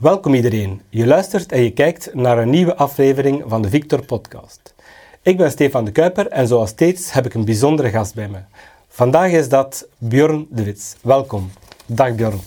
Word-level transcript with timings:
Welkom 0.00 0.34
iedereen. 0.34 0.82
Je 0.88 1.06
luistert 1.06 1.52
en 1.52 1.62
je 1.62 1.72
kijkt 1.72 2.14
naar 2.14 2.38
een 2.38 2.50
nieuwe 2.50 2.76
aflevering 2.76 3.42
van 3.46 3.62
de 3.62 3.68
Victor 3.68 4.04
Podcast. 4.04 4.74
Ik 5.22 5.36
ben 5.36 5.50
Stefan 5.50 5.84
de 5.84 5.92
Kuiper 5.92 6.26
en 6.26 6.46
zoals 6.46 6.70
steeds 6.70 7.12
heb 7.12 7.26
ik 7.26 7.34
een 7.34 7.44
bijzondere 7.44 7.90
gast 7.90 8.14
bij 8.14 8.28
me. 8.28 8.38
Vandaag 8.88 9.30
is 9.30 9.48
dat 9.48 9.88
Bjorn 9.98 10.46
de 10.50 10.64
Wits. 10.64 10.96
Welkom. 11.02 11.50
Dag 11.86 12.14
Bjorn. 12.14 12.40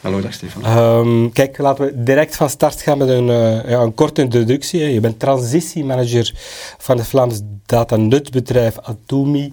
Hallo, 0.00 0.20
dag 0.20 0.34
Stefan. 0.34 0.78
Um, 0.78 1.32
kijk, 1.32 1.58
laten 1.58 1.84
we 1.84 2.02
direct 2.02 2.36
van 2.36 2.50
start 2.50 2.82
gaan 2.82 2.98
met 2.98 3.08
een, 3.08 3.28
uh, 3.28 3.70
ja, 3.70 3.80
een 3.80 3.94
korte 3.94 4.22
introductie. 4.22 4.80
Je 4.80 5.00
bent 5.00 5.18
transitiemanager 5.18 6.32
van 6.78 6.98
het 6.98 7.06
Vlaams 7.06 7.40
datanutbedrijf 7.66 8.78
Atomi. 8.78 9.52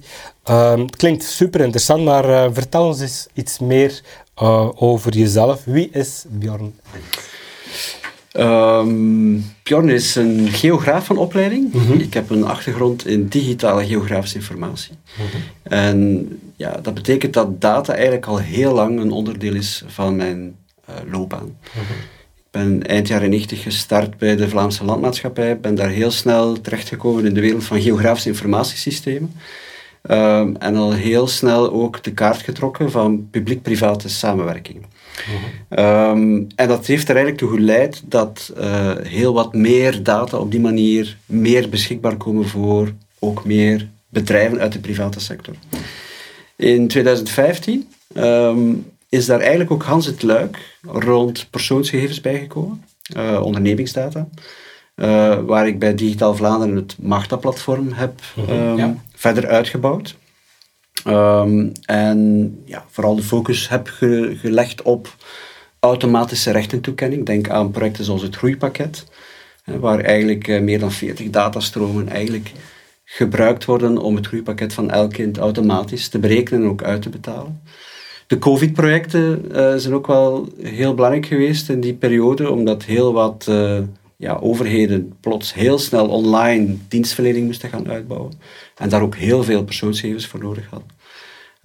Um, 0.49 0.81
het 0.81 0.95
klinkt 0.95 1.23
super 1.23 1.61
interessant, 1.61 2.03
maar 2.03 2.29
uh, 2.29 2.45
vertel 2.51 2.85
ons 2.85 3.01
eens 3.01 3.27
iets 3.33 3.59
meer 3.59 4.01
uh, 4.41 4.69
over 4.75 5.13
jezelf. 5.13 5.63
Wie 5.63 5.89
is 5.91 6.25
Bjorn? 6.27 6.75
Um, 8.33 9.53
Bjorn 9.63 9.89
is 9.89 10.15
een 10.15 10.47
geograaf 10.47 11.05
van 11.05 11.17
opleiding. 11.17 11.73
Mm 11.73 11.85
-hmm. 11.85 11.99
Ik 11.99 12.13
heb 12.13 12.29
een 12.29 12.45
achtergrond 12.45 13.07
in 13.07 13.27
digitale 13.27 13.85
geografische 13.85 14.37
informatie. 14.37 14.97
Mm 15.17 15.25
-hmm. 15.25 15.71
En 15.71 16.27
ja, 16.55 16.77
dat 16.81 16.93
betekent 16.93 17.33
dat 17.33 17.61
data 17.61 17.93
eigenlijk 17.93 18.25
al 18.25 18.37
heel 18.37 18.73
lang 18.73 18.99
een 18.99 19.11
onderdeel 19.11 19.53
is 19.53 19.83
van 19.87 20.15
mijn 20.15 20.55
uh, 20.89 20.95
loopbaan. 21.11 21.57
Ik 22.35 22.61
ben 22.61 22.87
eind 22.87 23.07
jaren 23.07 23.29
90 23.29 23.63
gestart 23.63 24.17
bij 24.17 24.35
de 24.35 24.49
Vlaamse 24.49 24.85
Landmaatschappij. 24.85 25.59
Ben 25.59 25.75
daar 25.75 25.89
heel 25.89 26.11
snel 26.11 26.61
terechtgekomen 26.61 27.25
in 27.25 27.33
de 27.33 27.41
wereld 27.41 27.63
van 27.63 27.81
geografische 27.81 28.29
informatiesystemen. 28.29 29.33
Um, 30.11 30.55
en 30.55 30.75
al 30.75 30.93
heel 30.93 31.27
snel 31.27 31.71
ook 31.71 32.03
de 32.03 32.13
kaart 32.13 32.41
getrokken 32.41 32.91
van 32.91 33.27
publiek-private 33.31 34.09
samenwerking. 34.09 34.85
Um, 35.69 36.47
en 36.55 36.67
dat 36.67 36.85
heeft 36.85 37.09
er 37.09 37.15
eigenlijk 37.15 37.37
toe 37.37 37.57
geleid 37.57 38.03
dat 38.05 38.53
uh, 38.57 38.91
heel 39.01 39.33
wat 39.33 39.53
meer 39.53 40.03
data 40.03 40.37
op 40.37 40.51
die 40.51 40.59
manier 40.59 41.17
meer 41.25 41.69
beschikbaar 41.69 42.17
komen 42.17 42.47
voor 42.47 42.91
ook 43.19 43.45
meer 43.45 43.87
bedrijven 44.09 44.59
uit 44.59 44.73
de 44.73 44.79
private 44.79 45.19
sector. 45.19 45.53
In 46.55 46.87
2015 46.87 47.87
um, 48.17 48.91
is 49.09 49.25
daar 49.25 49.39
eigenlijk 49.39 49.71
ook 49.71 49.83
Hans 49.83 50.05
het 50.05 50.23
Luik 50.23 50.79
rond 50.81 51.47
persoonsgegevens 51.49 52.21
bijgekomen, 52.21 52.83
uh, 53.17 53.41
ondernemingsdata. 53.43 54.27
Uh, 54.95 55.39
waar 55.39 55.67
ik 55.67 55.79
bij 55.79 55.95
Digitaal 55.95 56.35
Vlaanderen 56.35 56.75
het 56.75 56.95
Magda-platform 56.99 57.91
heb 57.91 58.21
um, 58.37 58.43
uh-huh. 58.43 58.77
ja. 58.77 58.95
verder 59.13 59.47
uitgebouwd. 59.47 60.15
Um, 61.07 61.71
en 61.85 62.61
ja, 62.65 62.85
vooral 62.91 63.15
de 63.15 63.23
focus 63.23 63.69
heb 63.69 63.87
ge 63.87 64.37
gelegd 64.41 64.81
op 64.81 65.15
automatische 65.79 66.51
rechtentoekenning. 66.51 67.25
Denk 67.25 67.49
aan 67.49 67.71
projecten 67.71 68.03
zoals 68.03 68.21
het 68.21 68.35
Groeipakket, 68.35 69.05
waar 69.65 69.99
eigenlijk 69.99 70.47
uh, 70.47 70.61
meer 70.61 70.79
dan 70.79 70.91
40 70.91 71.29
datastromen 71.29 72.09
eigenlijk 72.09 72.51
gebruikt 73.05 73.65
worden 73.65 73.97
om 73.97 74.15
het 74.15 74.27
groeipakket 74.27 74.73
van 74.73 74.91
elk 74.91 75.11
kind 75.11 75.37
automatisch 75.37 76.07
te 76.07 76.19
berekenen 76.19 76.63
en 76.63 76.69
ook 76.69 76.83
uit 76.83 77.01
te 77.01 77.09
betalen. 77.09 77.61
De 78.27 78.37
COVID-projecten 78.37 79.45
uh, 79.51 79.75
zijn 79.75 79.93
ook 79.93 80.07
wel 80.07 80.47
heel 80.61 80.93
belangrijk 80.93 81.25
geweest 81.25 81.69
in 81.69 81.79
die 81.79 81.93
periode, 81.93 82.49
omdat 82.49 82.83
heel 82.83 83.13
wat 83.13 83.45
uh, 83.49 83.79
ja, 84.17 84.37
overheden 84.41 85.13
plots 85.19 85.53
heel 85.53 85.77
snel 85.77 86.07
online 86.07 86.75
dienstverlening 86.87 87.45
moesten 87.45 87.69
gaan 87.69 87.89
uitbouwen. 87.89 88.31
En 88.77 88.89
daar 88.89 89.01
ook 89.01 89.15
heel 89.15 89.43
veel 89.43 89.63
persoonsgegevens 89.63 90.27
voor 90.27 90.39
nodig 90.39 90.67
hadden. 90.69 90.93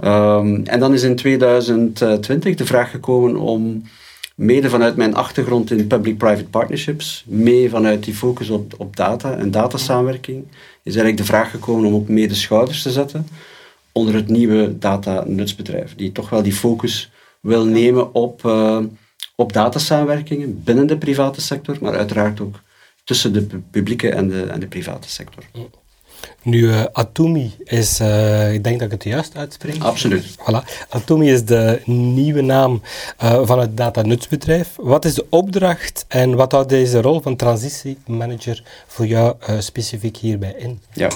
Um, 0.05 0.65
en 0.65 0.81
dan 0.81 0.95
is 0.95 1.03
in 1.03 1.17
2020 1.17 2.55
de 2.55 2.67
vraag 2.67 2.91
gekomen 2.91 3.37
om, 3.37 3.83
mede 4.41 4.71
vanuit 4.71 4.97
mijn 4.97 5.15
achtergrond 5.15 5.71
in 5.71 5.87
public-private 5.87 6.49
partnerships, 6.49 7.25
mee 7.27 7.71
vanuit 7.71 8.05
die 8.05 8.15
focus 8.15 8.51
op, 8.51 8.75
op 8.79 8.97
data 8.97 9.37
en 9.37 9.51
datasamenwerking, 9.51 10.45
is 10.83 10.95
eigenlijk 10.95 11.17
de 11.17 11.25
vraag 11.25 11.51
gekomen 11.51 11.85
om 11.85 11.95
ook 11.95 12.07
de 12.07 12.35
schouders 12.35 12.83
te 12.83 12.91
zetten 12.91 13.27
onder 13.93 14.15
het 14.15 14.29
nieuwe 14.29 14.79
data-nutsbedrijf, 14.79 15.95
die 15.95 16.13
toch 16.13 16.31
wel 16.31 16.43
die 16.43 16.53
focus 16.53 17.11
wil 17.41 17.65
nemen 17.65 18.15
op, 18.15 18.45
uh, 18.45 18.79
op 19.37 19.53
datasamenwerkingen 19.53 20.63
binnen 20.65 20.87
de 20.87 20.99
private 20.99 21.41
sector, 21.41 21.77
maar 21.81 21.97
uiteraard 21.97 22.41
ook 22.41 22.61
tussen 23.05 23.33
de 23.33 23.47
publieke 23.71 24.11
en 24.11 24.29
de, 24.29 24.43
en 24.43 24.61
de 24.61 24.67
private 24.67 25.09
sector. 25.09 25.45
Nu, 26.43 26.59
uh, 26.59 26.85
Atomi 26.93 27.55
is, 27.65 28.01
uh, 28.01 28.53
ik 28.53 28.65
denk 28.65 28.79
dat 28.79 28.87
ik 28.87 28.93
het 28.93 29.05
juist 29.05 29.37
uitspreek. 29.37 29.83
Absoluut. 29.83 30.25
Voilà. 30.39 30.89
Atomi 30.89 31.33
is 31.33 31.45
de 31.45 31.81
nieuwe 31.85 32.41
naam 32.41 32.83
uh, 33.23 33.47
van 33.47 33.59
het 33.59 33.77
datanutsbedrijf. 33.77 34.77
Wat 34.77 35.05
is 35.05 35.15
de 35.15 35.27
opdracht 35.29 36.05
en 36.09 36.35
wat 36.35 36.53
houdt 36.53 36.69
deze 36.69 37.01
rol 37.01 37.21
van 37.21 37.37
transitiemanager 37.37 38.63
voor 38.87 39.07
jou 39.07 39.37
specifiek 39.59 40.17
hierbij 40.17 40.55
in? 40.59 40.81
Ja, 40.93 41.11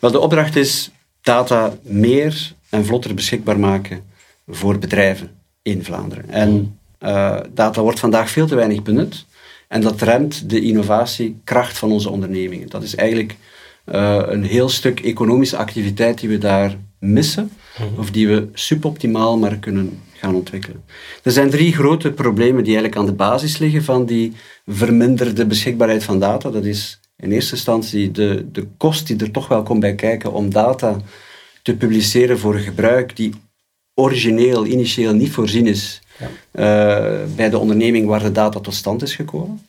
wel 0.00 0.10
de 0.10 0.20
opdracht 0.20 0.56
is 0.56 0.90
data 1.20 1.74
meer 1.82 2.54
en 2.68 2.84
vlotter 2.84 3.14
beschikbaar 3.14 3.58
maken 3.58 4.04
voor 4.48 4.78
bedrijven 4.78 5.30
in 5.62 5.84
Vlaanderen. 5.84 6.30
En 6.30 6.78
data 7.54 7.80
wordt 7.80 8.00
vandaag 8.00 8.30
veel 8.30 8.46
te 8.46 8.54
weinig 8.54 8.82
benut 8.82 9.24
en 9.68 9.80
dat 9.80 10.02
remt 10.02 10.50
de 10.50 10.60
innovatiekracht 10.60 11.78
van 11.78 11.92
onze 11.92 12.10
ondernemingen. 12.10 12.68
Dat 12.68 12.82
is 12.82 12.94
eigenlijk 12.94 13.36
uh, 13.92 14.22
een 14.26 14.44
heel 14.44 14.68
stuk 14.68 15.00
economische 15.00 15.56
activiteit 15.56 16.20
die 16.20 16.28
we 16.28 16.38
daar 16.38 16.76
missen, 16.98 17.50
mm-hmm. 17.78 17.98
of 17.98 18.10
die 18.10 18.28
we 18.28 18.48
suboptimaal 18.52 19.38
maar 19.38 19.56
kunnen 19.56 20.00
gaan 20.12 20.34
ontwikkelen. 20.34 20.84
Er 21.22 21.32
zijn 21.32 21.50
drie 21.50 21.72
grote 21.72 22.10
problemen 22.10 22.64
die 22.64 22.76
eigenlijk 22.76 22.96
aan 22.96 23.06
de 23.06 23.12
basis 23.12 23.58
liggen 23.58 23.84
van 23.84 24.06
die 24.06 24.32
verminderde 24.66 25.46
beschikbaarheid 25.46 26.04
van 26.04 26.18
data. 26.18 26.50
Dat 26.50 26.64
is 26.64 27.00
in 27.16 27.32
eerste 27.32 27.54
instantie 27.54 28.10
de, 28.10 28.46
de 28.52 28.66
kost 28.76 29.06
die 29.06 29.16
er 29.16 29.30
toch 29.30 29.48
wel 29.48 29.62
komt 29.62 29.80
bij 29.80 29.94
kijken 29.94 30.32
om 30.32 30.50
data 30.50 30.96
te 31.62 31.76
publiceren 31.76 32.38
voor 32.38 32.54
een 32.54 32.62
gebruik 32.62 33.16
die 33.16 33.32
origineel, 33.94 34.66
initieel 34.66 35.14
niet 35.14 35.30
voorzien 35.30 35.66
is 35.66 36.00
ja. 36.18 36.26
uh, 36.26 37.34
bij 37.36 37.50
de 37.50 37.58
onderneming 37.58 38.06
waar 38.06 38.22
de 38.22 38.32
data 38.32 38.60
tot 38.60 38.74
stand 38.74 39.02
is 39.02 39.14
gekomen. 39.14 39.66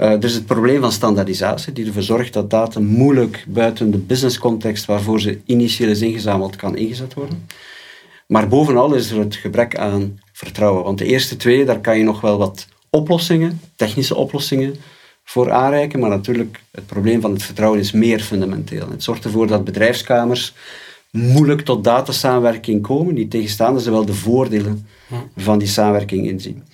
Uh, 0.00 0.10
er 0.10 0.24
is 0.24 0.34
het 0.34 0.46
probleem 0.46 0.80
van 0.80 0.92
standaardisatie, 0.92 1.72
die 1.72 1.86
ervoor 1.86 2.02
zorgt 2.02 2.32
dat 2.32 2.50
data 2.50 2.80
moeilijk 2.80 3.44
buiten 3.48 3.90
de 3.90 3.98
businesscontext 3.98 4.84
waarvoor 4.84 5.20
ze 5.20 5.40
initieel 5.44 5.90
is 5.90 6.00
ingezameld, 6.00 6.56
kan 6.56 6.76
ingezet 6.76 7.14
worden. 7.14 7.46
Maar 8.26 8.48
bovenal 8.48 8.94
is 8.94 9.10
er 9.10 9.18
het 9.18 9.34
gebrek 9.36 9.76
aan 9.76 10.20
vertrouwen. 10.32 10.84
Want 10.84 10.98
de 10.98 11.04
eerste 11.04 11.36
twee, 11.36 11.64
daar 11.64 11.80
kan 11.80 11.98
je 11.98 12.04
nog 12.04 12.20
wel 12.20 12.38
wat 12.38 12.66
oplossingen, 12.90 13.60
technische 13.76 14.14
oplossingen, 14.14 14.74
voor 15.24 15.52
aanreiken. 15.52 16.00
Maar 16.00 16.10
natuurlijk, 16.10 16.60
het 16.70 16.86
probleem 16.86 17.20
van 17.20 17.32
het 17.32 17.42
vertrouwen 17.42 17.80
is 17.80 17.92
meer 17.92 18.20
fundamenteel. 18.20 18.90
Het 18.90 19.02
zorgt 19.02 19.24
ervoor 19.24 19.46
dat 19.46 19.64
bedrijfskamers 19.64 20.54
moeilijk 21.10 21.60
tot 21.60 21.84
datasamenwerking 21.84 22.82
komen, 22.82 23.14
die 23.14 23.28
tegenstaande 23.28 23.80
ze 23.80 23.90
wel 23.90 24.04
de 24.04 24.14
voordelen 24.14 24.86
van 25.36 25.58
die 25.58 25.68
samenwerking 25.68 26.26
inzien. 26.26 26.64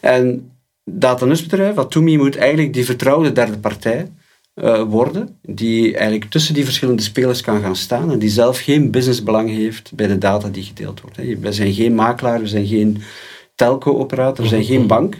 En 0.00 0.50
datanusbedrijf, 0.90 1.76
Atumi, 1.76 2.16
moet 2.16 2.36
eigenlijk 2.36 2.72
die 2.72 2.84
vertrouwde 2.84 3.32
derde 3.32 3.58
partij 3.58 4.10
uh, 4.54 4.82
worden, 4.82 5.38
die 5.42 5.96
eigenlijk 5.96 6.30
tussen 6.30 6.54
die 6.54 6.64
verschillende 6.64 7.02
spelers 7.02 7.40
kan 7.40 7.60
gaan 7.60 7.76
staan 7.76 8.10
en 8.10 8.18
die 8.18 8.28
zelf 8.28 8.58
geen 8.58 8.90
businessbelang 8.90 9.50
heeft 9.50 9.92
bij 9.94 10.06
de 10.06 10.18
data 10.18 10.48
die 10.48 10.62
gedeeld 10.62 11.00
wordt. 11.00 11.16
Hè. 11.16 11.38
We 11.38 11.52
zijn 11.52 11.72
geen 11.72 11.94
makelaar, 11.94 12.40
we 12.40 12.46
zijn 12.46 12.66
geen 12.66 13.02
telco-operator, 13.54 14.44
we 14.44 14.50
zijn 14.50 14.64
geen 14.64 14.78
mhm. 14.78 14.88
bank. 14.88 15.16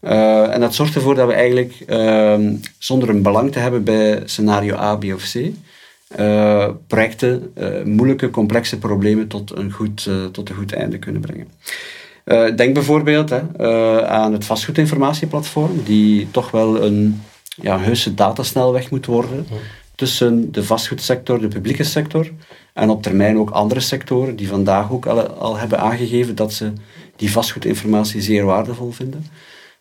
Uh, 0.00 0.54
en 0.54 0.60
dat 0.60 0.74
zorgt 0.74 0.94
ervoor 0.94 1.14
dat 1.14 1.26
we 1.26 1.32
eigenlijk, 1.32 1.74
uh, 1.88 2.50
zonder 2.78 3.08
een 3.08 3.22
belang 3.22 3.52
te 3.52 3.58
hebben 3.58 3.84
bij 3.84 4.22
scenario 4.24 4.74
A, 4.76 4.96
B 4.96 5.04
of 5.04 5.32
C, 5.32 5.34
uh, 6.18 6.68
projecten, 6.86 7.52
moeilijke, 7.84 8.30
complexe 8.30 8.78
problemen 8.78 9.28
tot 9.28 9.56
een 9.56 9.72
goed, 9.72 10.08
tot 10.32 10.48
een 10.48 10.56
goed 10.56 10.72
einde 10.72 10.98
kunnen 10.98 11.20
brengen. 11.20 11.48
Uh, 12.26 12.56
denk 12.56 12.74
bijvoorbeeld 12.74 13.30
hè, 13.30 13.40
uh, 13.60 14.06
aan 14.06 14.32
het 14.32 14.44
vastgoedinformatieplatform, 14.44 15.82
die 15.84 16.30
toch 16.30 16.50
wel 16.50 16.82
een 16.82 17.22
ja, 17.62 17.78
heuse 17.78 18.14
datasnelweg 18.14 18.90
moet 18.90 19.06
worden 19.06 19.46
tussen 19.94 20.52
de 20.52 20.64
vastgoedsector, 20.64 21.40
de 21.40 21.48
publieke 21.48 21.84
sector 21.84 22.30
en 22.72 22.90
op 22.90 23.02
termijn 23.02 23.38
ook 23.38 23.50
andere 23.50 23.80
sectoren 23.80 24.36
die 24.36 24.48
vandaag 24.48 24.90
ook 24.90 25.06
al, 25.06 25.28
al 25.28 25.56
hebben 25.56 25.80
aangegeven 25.80 26.34
dat 26.34 26.52
ze 26.52 26.72
die 27.16 27.30
vastgoedinformatie 27.30 28.20
zeer 28.20 28.44
waardevol 28.44 28.90
vinden. 28.90 29.26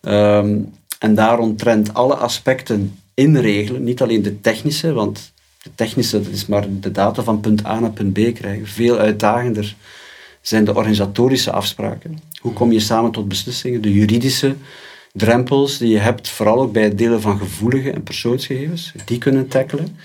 Um, 0.01 0.73
en 0.99 1.15
daaromtrent 1.15 1.93
alle 1.93 2.15
aspecten 2.15 2.99
inregelen, 3.13 3.83
niet 3.83 4.01
alleen 4.01 4.21
de 4.21 4.41
technische, 4.41 4.93
want 4.93 5.33
de 5.61 5.69
technische 5.75 6.21
dat 6.21 6.31
is 6.31 6.45
maar 6.45 6.65
de 6.79 6.91
data 6.91 7.23
van 7.23 7.39
punt 7.39 7.65
A 7.65 7.79
naar 7.79 7.91
punt 7.91 8.13
B 8.13 8.33
krijgen, 8.33 8.67
veel 8.67 8.97
uitdagender 8.97 9.75
zijn 10.47 10.65
de 10.65 10.75
organisatorische 10.75 11.51
afspraken. 11.51 12.19
Hoe 12.41 12.53
kom 12.53 12.71
je 12.71 12.79
samen 12.79 13.11
tot 13.11 13.27
beslissingen? 13.27 13.81
De 13.81 13.93
juridische 13.93 14.55
drempels 15.13 15.77
die 15.77 15.89
je 15.89 15.97
hebt, 15.97 16.29
vooral 16.29 16.61
ook 16.61 16.71
bij 16.71 16.83
het 16.83 16.97
delen 16.97 17.21
van 17.21 17.37
gevoelige 17.37 17.91
en 17.91 18.03
persoonsgegevens, 18.03 18.93
die 19.05 19.17
kunnen 19.17 19.47
tackelen. 19.47 19.97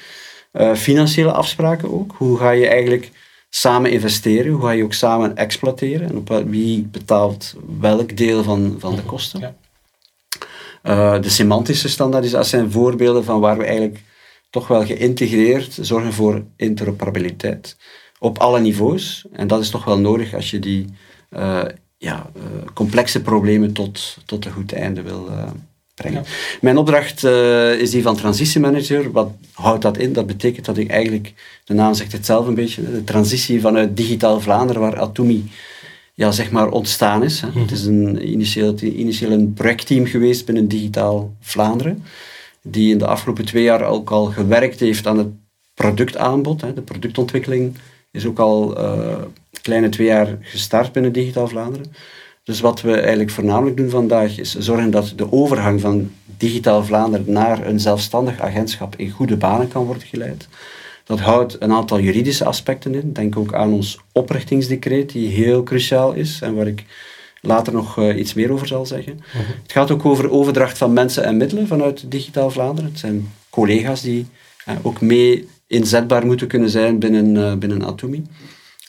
Uh, 0.53 0.75
financiële 0.75 1.33
afspraken 1.33 1.93
ook. 1.93 2.15
Hoe 2.17 2.39
ga 2.39 2.51
je 2.51 2.69
eigenlijk 2.69 3.11
samen 3.51 3.91
investeren? 3.91 4.53
Hoe 4.53 4.63
ga 4.63 4.71
je 4.71 4.85
ook 4.85 4.95
samen 4.95 5.37
exploiteren? 5.37 6.09
En 6.09 6.17
op 6.17 6.43
wie 6.47 6.83
betaalt 6.83 7.55
welk 7.81 8.17
deel 8.17 8.43
van, 8.43 8.77
van 8.79 8.97
de 8.97 9.03
kosten? 9.03 9.55
Ja. 10.83 11.19
de 11.19 11.31
semantische 11.31 11.89
standaardisatie 11.89 12.49
zijn 12.49 12.71
voorbeelden 12.71 13.25
van 13.25 13.41
waar 13.41 13.59
we 13.59 13.65
eigenlijk 13.65 14.03
toch 14.51 14.69
wel 14.69 14.87
geïntegreerd 14.87 15.79
zorgen 15.81 16.13
voor 16.13 16.45
interoperabiliteit 16.57 17.77
op 18.21 18.39
alle 18.39 18.61
niveaus. 18.61 19.25
En 19.33 19.47
dat 19.47 19.61
is 19.61 19.71
toch 19.71 19.85
wel 19.85 19.99
nodig 19.99 20.35
als 20.35 20.51
je 20.51 20.59
die 20.59 20.85
ja, 21.97 22.31
complexe 22.75 23.23
problemen 23.23 23.73
tot, 23.73 24.17
tot 24.27 24.45
een 24.45 24.53
goed 24.53 24.73
einde 24.73 25.03
wil 25.03 25.29
brengen. 25.95 26.25
Mijn 26.61 26.77
opdracht 26.77 27.25
is 27.79 27.91
die 27.91 28.03
van 28.03 28.17
transitiemanager. 28.17 29.13
Wat 29.13 29.31
houdt 29.53 29.83
dat 29.83 29.99
in? 29.99 30.13
Dat 30.13 30.27
betekent 30.27 30.65
dat 30.65 30.77
ik 30.77 30.91
eigenlijk, 30.91 31.35
de 31.65 31.75
naam 31.75 31.95
zegt 31.95 32.13
het 32.13 32.27
zelf 32.27 32.47
een 32.47 32.55
beetje, 32.55 32.83
de 32.83 33.05
transitie 33.05 33.61
vanuit 33.61 33.97
digitaal 33.97 34.41
Vlaanderen, 34.41 34.83
waar 34.83 34.99
Atumi 34.99 35.51
ja, 36.21 36.31
zeg 36.31 36.51
maar 36.51 36.69
ontstaan 36.69 37.23
is. 37.23 37.41
Hè. 37.41 37.49
Mhm. 37.49 37.59
Het 37.59 37.71
is 37.71 37.85
een, 37.85 38.29
initieel, 38.31 38.79
initieel 38.81 39.31
een 39.31 39.53
projectteam 39.53 40.07
geweest 40.07 40.45
binnen 40.45 40.69
Digitaal 40.69 41.35
Vlaanderen, 41.41 42.05
die 42.63 42.93
in 42.93 42.99
de 42.99 43.07
afgelopen 43.07 43.45
twee 43.45 43.63
jaar 43.63 43.83
ook 43.83 44.11
al 44.11 44.25
gewerkt 44.25 44.81
heeft 44.81 45.07
aan 45.07 45.19
het 45.19 45.29
productaanbod. 45.75 46.61
Hè. 46.61 46.75
De 46.75 46.83
productontwikkeling 46.83 47.75
is 48.11 48.27
ook 48.27 48.39
al 48.39 48.79
uh, 48.79 49.17
kleine 49.63 49.89
twee 49.89 50.07
jaar 50.07 50.39
gestart 50.41 50.93
binnen 50.93 51.13
Digitaal 51.13 51.49
Vlaanderen. 51.49 51.93
Dus 52.45 52.61
wat 52.61 52.81
we 52.81 52.93
eigenlijk 52.93 53.31
voornamelijk 53.31 53.77
doen 53.77 53.91
vandaag 53.91 54.39
is 54.39 54.55
zorgen 54.55 54.91
dat 54.91 55.13
de 55.17 55.33
overgang 55.33 55.81
van 55.81 56.11
Digitaal 56.37 56.85
Vlaanderen 56.85 57.33
naar 57.33 57.67
een 57.67 57.81
zelfstandig 57.81 58.41
agentschap 58.41 58.97
in 58.97 59.11
goede 59.11 59.37
banen 59.37 59.69
kan 59.69 59.85
worden 59.85 60.07
geleid. 60.07 60.49
Dat 61.05 61.21
houdt 61.21 61.57
een 61.59 61.73
aantal 61.73 62.01
juridische 62.01 62.45
aspecten 62.45 62.95
in. 62.95 63.13
Denk 63.13 63.37
ook 63.37 63.55
aan 63.55 63.73
ons 63.73 64.01
oprichtingsdecreet, 64.13 65.13
die 65.13 65.29
heel 65.29 65.63
cruciaal 65.63 66.13
is 66.13 66.41
en 66.41 66.55
waar 66.55 66.67
ik 66.67 66.85
later 67.41 67.73
nog 67.73 67.99
uh, 67.99 68.19
iets 68.19 68.35
meer 68.35 68.53
over 68.53 68.67
zal 68.67 68.87
zeggen. 68.87 69.21
Mhm. 69.33 69.45
Het 69.63 69.73
gaat 69.73 69.91
ook 69.91 70.05
over 70.05 70.31
overdracht 70.31 70.79
van 70.79 70.93
mensen 70.93 71.25
en 71.25 71.37
middelen 71.37 71.67
vanuit 71.67 72.11
Digitaal 72.11 72.51
Vlaanderen. 72.51 72.91
Het 72.91 72.99
zijn 72.99 73.33
collega's 73.51 74.03
die 74.03 74.27
uh, 74.69 74.75
ook 74.83 75.01
mee 75.01 75.49
inzetbaar 75.71 76.27
moeten 76.27 76.47
kunnen 76.47 76.71
zijn 76.71 76.99
binnen, 76.99 77.35
uh, 77.35 77.55
binnen 77.55 77.85
Atomi. 77.85 78.27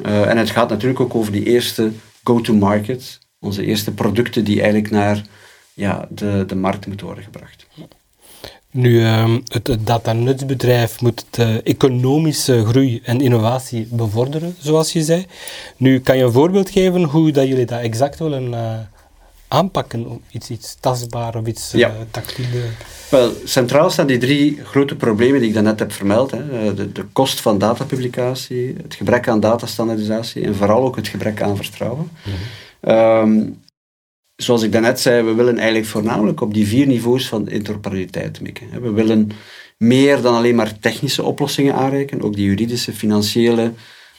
en 0.04 0.38
het 0.38 0.50
gaat 0.50 0.69
natuurlijk 0.69 1.00
ook 1.00 1.16
over 1.16 1.31
die 1.31 1.45
eerste 1.45 1.92
go-to-market, 2.24 3.19
onze 3.39 3.66
eerste 3.66 3.92
producten 3.92 4.44
die 4.44 4.62
eigenlijk 4.62 4.92
naar 4.92 5.25
ja, 5.74 6.07
de, 6.10 6.44
de 6.48 6.56
markt 6.56 6.88
moeten 6.88 7.06
worden 7.06 7.24
gebracht. 7.24 7.68
Nu, 8.72 9.01
uh, 9.01 9.36
het 9.48 9.78
datanutsbedrijf 9.80 11.01
moet 11.01 11.25
de 11.30 11.62
economische 11.63 12.66
groei 12.66 13.01
en 13.04 13.22
innovatie 13.22 13.88
bevorderen, 13.92 14.56
zoals 14.60 14.94
je 14.94 15.04
zei. 15.04 15.25
Nu, 15.77 16.00
kan 16.00 16.18
je 16.18 16.24
een 16.24 16.31
voorbeeld 16.31 16.69
geven 16.69 17.04
hoe 17.04 17.31
dat 17.31 17.48
jullie 17.48 17.66
dat 17.66 17.80
exact 17.80 18.19
willen 18.19 18.54
aanpakken? 19.51 20.21
Iets, 20.31 20.50
iets 20.50 20.77
tastbaar 20.80 21.36
of 21.36 21.45
iets 21.45 21.71
ja. 21.71 21.89
uh, 21.89 21.95
tactiel? 22.12 22.45
Wel, 23.09 23.33
centraal 23.44 23.89
staan 23.89 24.07
die 24.07 24.18
drie 24.18 24.59
grote 24.63 24.95
problemen 24.95 25.39
die 25.39 25.48
ik 25.48 25.53
daarnet 25.53 25.80
heb 25.80 25.92
vermeld. 25.92 26.31
Hè. 26.31 26.38
Eh, 26.38 26.75
de, 26.75 26.92
de 26.92 27.06
kost 27.13 27.42
van 27.42 27.57
datapublicatie, 27.57 28.75
het 28.83 28.94
gebrek 28.94 29.27
aan 29.27 29.39
datastandardisatie 29.39 30.44
en 30.44 30.56
vooral 30.56 30.83
ook 30.83 30.95
het 30.95 31.07
gebrek 31.07 31.42
aan 31.42 31.56
vertrouwen. 31.56 32.12
Mm 32.24 32.33
-hmm 32.33 33.59
zoals 34.42 34.63
ik 34.63 34.71
daarnet 34.71 35.00
zei, 35.00 35.24
we 35.24 35.33
willen 35.33 35.57
eigenlijk 35.57 35.88
voornamelijk 35.88 36.42
op 36.42 36.53
die 36.53 36.68
vier 36.68 36.88
niveaus 36.88 37.27
van 37.27 37.50
interoperabiliteit 37.50 38.42
mikken. 38.42 38.81
We 38.81 38.92
willen 38.92 39.31
meer 39.77 40.21
dan 40.21 40.36
alleen 40.36 40.56
maar 40.56 40.80
technische 40.80 41.24
oplossingen 41.24 41.75
aanreiken, 41.75 42.21
ook 42.21 42.36
die 42.36 42.45
juridische, 42.45 42.94
financiële, 42.94 43.71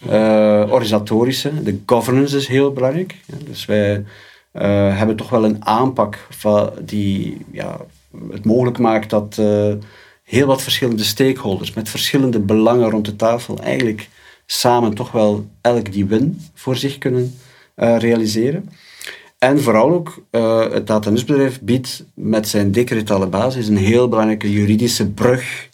uh, 0.07 0.67
organisatorische. 0.71 1.63
De 1.63 1.79
governance 1.87 2.37
is 2.37 2.47
heel 2.47 2.73
belangrijk. 2.73 3.15
Dus 3.47 3.65
wij 3.65 4.05
uh, 4.53 4.63
hebben 4.99 5.17
toch 5.17 5.31
wel 5.31 5.45
een 5.45 5.65
aanpak 5.65 6.27
die 6.83 7.39
ja, 7.51 7.77
het 8.31 8.45
mogelijk 8.45 8.79
maakt 8.79 9.11
dat 9.11 9.37
uh, 9.41 9.73
heel 10.23 10.47
wat 10.47 10.63
verschillende 10.63 11.05
stakeholders 11.05 11.73
met 11.73 11.89
verschillende 11.89 12.41
belangen 12.41 12.91
rond 12.91 13.05
de 13.05 13.17
tafel 13.17 13.59
eigenlijk 13.59 14.09
samen 14.47 14.95
toch 14.95 15.13
wel 15.13 15.47
elk 15.61 15.93
die 15.93 16.07
win 16.07 16.41
voor 16.55 16.77
zich 16.77 16.99
kunnen 16.99 17.35
realiseren. 17.75 18.71
En 19.39 19.61
vooral 19.61 19.91
ook, 19.91 20.25
het 20.73 20.87
datanusbedrijf 20.87 21.61
biedt 21.61 22.05
met 22.15 22.49
zijn 22.49 22.73
decretale 22.73 23.27
basis 23.27 23.69
een 23.69 23.77
heel 23.77 24.09
belangrijke 24.09 24.53
juridische 24.53 25.11
brug 25.11 25.69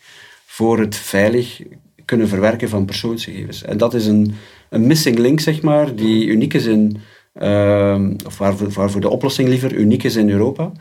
voor 0.47 0.79
het 0.79 0.97
veilig 0.97 1.63
kunnen 2.09 2.29
verwerken 2.29 2.69
van 2.69 2.85
persoonsgegevens. 2.85 3.63
En 3.63 3.79
dat 3.79 3.95
is 3.95 4.07
een, 4.07 4.35
een 4.69 4.87
missing 4.87 5.19
link, 5.19 5.41
zeg 5.41 5.63
maar, 5.63 5.95
die 5.95 6.27
uniek 6.27 6.55
is 6.55 6.65
in, 6.67 6.97
of 8.27 8.39
waarvoor, 8.39 8.71
waarvoor 8.71 9.01
de 9.01 9.09
oplossing 9.09 9.49
liever 9.49 9.73
uniek 9.73 10.05
is 10.05 10.17
in 10.17 10.31
Europa. 10.31 10.73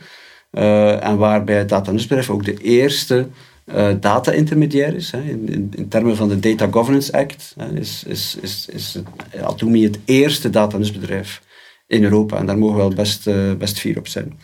Uh, 0.52 1.04
en 1.04 1.16
waarbij 1.16 1.58
het 1.58 1.68
datanusbedrijf 1.68 2.30
ook 2.30 2.44
de 2.44 2.56
eerste 2.56 3.26
uh, 3.64 3.88
data-intermediair 4.00 4.94
is. 4.94 5.10
Hè. 5.10 5.20
In, 5.20 5.48
in, 5.48 5.72
in, 5.76 5.88
termen 5.88 6.16
van 6.16 6.28
de 6.28 6.38
Data 6.38 6.68
Governance 6.70 7.12
Act 7.12 7.54
hè, 7.58 7.78
is, 7.78 8.04
is, 8.06 8.38
is, 8.40 8.68
is 8.72 8.98
Atomi 9.42 9.84
het 9.84 9.98
eerste 10.04 10.50
datanusbedrijf 10.50 11.42
in 11.86 12.04
Europa. 12.04 12.36
En 12.36 12.46
daar 12.46 12.58
mogen 12.58 12.76
we 12.76 12.82
wel 12.82 12.94
best, 12.94 13.26
uh, 13.26 13.52
best 13.52 13.78
fier 13.78 13.98
op 13.98 14.08
zijn. 14.08 14.38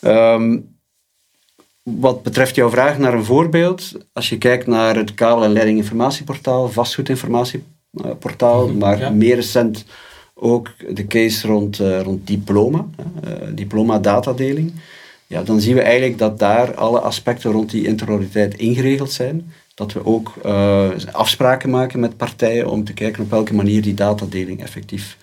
Um, 0.00 0.76
wat 1.82 2.22
betreft 2.22 2.54
jouw 2.54 2.70
vraag 2.70 2.98
naar 2.98 3.14
een 3.14 3.24
voorbeeld, 3.24 3.92
als 4.12 4.28
je 4.28 4.38
kijkt 4.38 4.66
naar 4.66 4.96
het 4.96 5.14
kabel- 5.14 5.44
en 5.44 5.52
leidinginformatieportaal, 5.52 6.68
vastgoedinformatieportaal, 6.68 8.68
mm 8.68 8.78
maar 8.78 9.12
meer 9.12 9.34
recent 9.34 9.84
ook 10.40 10.74
de 10.94 11.06
case 11.06 11.46
rond, 11.46 11.80
uh, 11.80 12.00
rond 12.00 12.26
diploma, 12.26 12.86
uh, 13.24 13.32
diploma-datadeling, 13.54 14.72
ja, 15.26 15.42
dan 15.42 15.60
zien 15.60 15.74
we 15.74 15.80
eigenlijk 15.80 16.18
dat 16.18 16.38
daar 16.38 16.74
alle 16.74 17.00
aspecten 17.00 17.50
rond 17.50 17.70
die 17.70 17.86
interoperabiliteit 17.86 18.54
ingeregeld 18.56 19.12
zijn. 19.12 19.52
Dat 19.74 19.92
we 19.92 20.04
ook 20.04 20.34
uh, 20.46 20.90
afspraken 21.12 21.70
maken 21.70 22.00
met 22.00 22.16
partijen 22.16 22.70
om 22.70 22.84
te 22.84 22.92
kijken 22.92 23.22
op 23.22 23.30
welke 23.30 23.54
manier 23.54 23.82
die 23.82 23.94
datadeling 23.94 24.62
effectief 24.62 25.16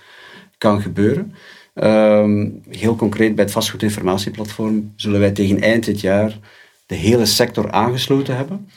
kan 0.58 0.82
gebeuren. 0.82 1.34
Ehm, 1.74 2.50
heel 2.70 2.96
concreet 2.96 3.36
bij 3.36 3.44
het 3.44 3.54
vastgoedinformatieplatform 3.54 4.94
zullen 4.96 5.20
wij 5.20 5.32
tegen 5.32 5.62
eind 5.62 5.86
dit 5.86 6.02
jaar 6.02 6.40
de 6.86 6.96
hele 6.96 7.26
sector 7.26 7.72
aangesloten 7.72 8.36
hebben. 8.36 8.70